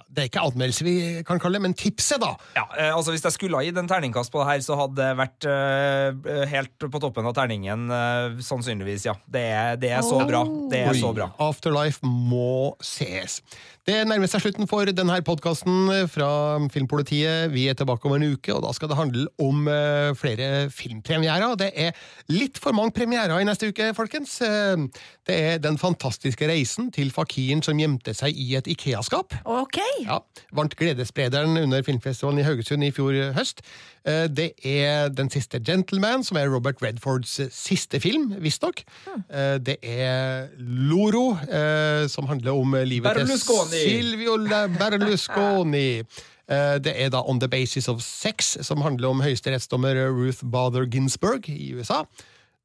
[0.09, 2.33] Det er ikke anmeldelse vi kan kalle det, men tipset, da.
[2.57, 4.99] Ja, eh, altså Hvis jeg skulle ha gitt en terningkast på det her, så hadde
[4.99, 7.87] det vært eh, helt på toppen av terningen.
[7.91, 9.15] eh, sannsynligvis, ja.
[9.31, 10.43] Det er, det er så bra.
[10.71, 11.31] Det er Oi, så bra.
[11.47, 13.41] Afterlife må ses.
[13.87, 16.29] Det nærmer seg slutten for denne podkasten fra
[16.75, 17.53] Filmpolitiet.
[17.55, 21.55] Vi er tilbake om en uke, og da skal det handle om eh, flere filmpremierer.
[21.61, 21.95] Det er
[22.35, 24.41] litt for mange premierer i neste uke, folkens.
[24.41, 29.39] Det er Den fantastiske reisen til fakiren som gjemte seg i et Ikea-skap.
[29.47, 29.79] Ok!
[30.05, 30.19] Ja,
[30.53, 33.61] Vant Gledessprederen under filmfestivalen i Haugesund i fjor høst.
[34.07, 38.83] Eh, Det er Den siste Gentleman, som er Robert Redfords eh, siste film, visstnok.
[39.31, 43.71] Eh, Det er Loro, eh, som handler om livet Berlusconi.
[43.71, 44.37] til Silvio
[44.79, 46.03] Berlusconi.
[46.49, 50.85] Eh, Det er da On the Basis of Sex, som handler om høyesterettsdommer Ruth Bader
[50.87, 52.05] Ginsburg i USA.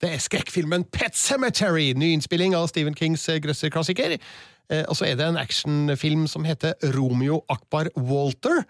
[0.02, 4.16] Det er skrekkfilmen Pet Cemetery, nyinnspilling av Stephen Kings eh, grøsserklassiker.
[4.72, 8.64] Eh, Og så er det en actionfilm som heter Romeo Akbar Walter.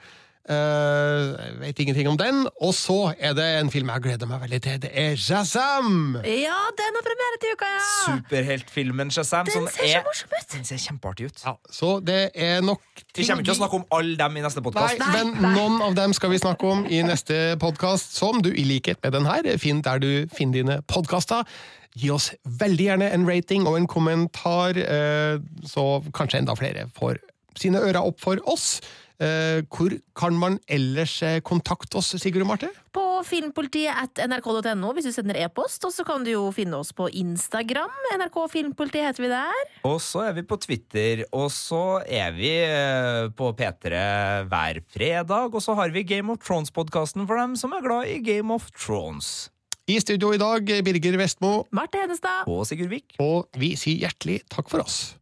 [0.49, 2.47] Eh, jeg vet ingenting om den.
[2.65, 4.79] Og så er det en film jeg gleder meg veldig til.
[4.81, 6.15] Det er Shazam!
[6.25, 7.83] Ja, den har premiere til uka, ja!
[8.07, 10.47] Superheltfilmen Shazam, Den som ser så morsom ut!
[10.55, 11.43] Den ser kjempeartig ut.
[11.45, 12.81] Ja, så det er nok
[13.15, 15.03] Vi kommer ikke til å snakke om alle dem i neste Nei, podkast.
[15.13, 19.01] men noen av dem skal vi snakke om i neste podkast, som du i likhet
[19.03, 21.45] med den her finner der du finner dine podkaster.
[21.91, 27.19] gi oss veldig gjerne en rating og en kommentar, uh, så kanskje enda flere får
[27.59, 28.79] sine ører opp for oss.
[29.21, 32.71] Eh, Hvor kan man ellers eh, kontakte oss, Sigurd og Marte?
[32.91, 36.89] På filmpolitiet at nrk.no hvis du sender e-post, og så kan du jo finne oss
[36.97, 37.93] på Instagram.
[38.17, 39.61] NRK Filmpolitiet heter vi der.
[39.85, 44.01] Og så er vi på Twitter, og så er vi eh, på P3
[44.49, 45.53] hver fredag.
[45.53, 48.71] Og så har vi Game of Thrones-podkasten for dem som er glad i Game of
[48.73, 49.51] Thrones.
[49.91, 52.47] I studio i dag, Birger Vestmo, Marte Henestad.
[52.49, 53.17] Og Sigurd Vik.
[53.21, 55.13] og vi sier hjertelig takk for oss.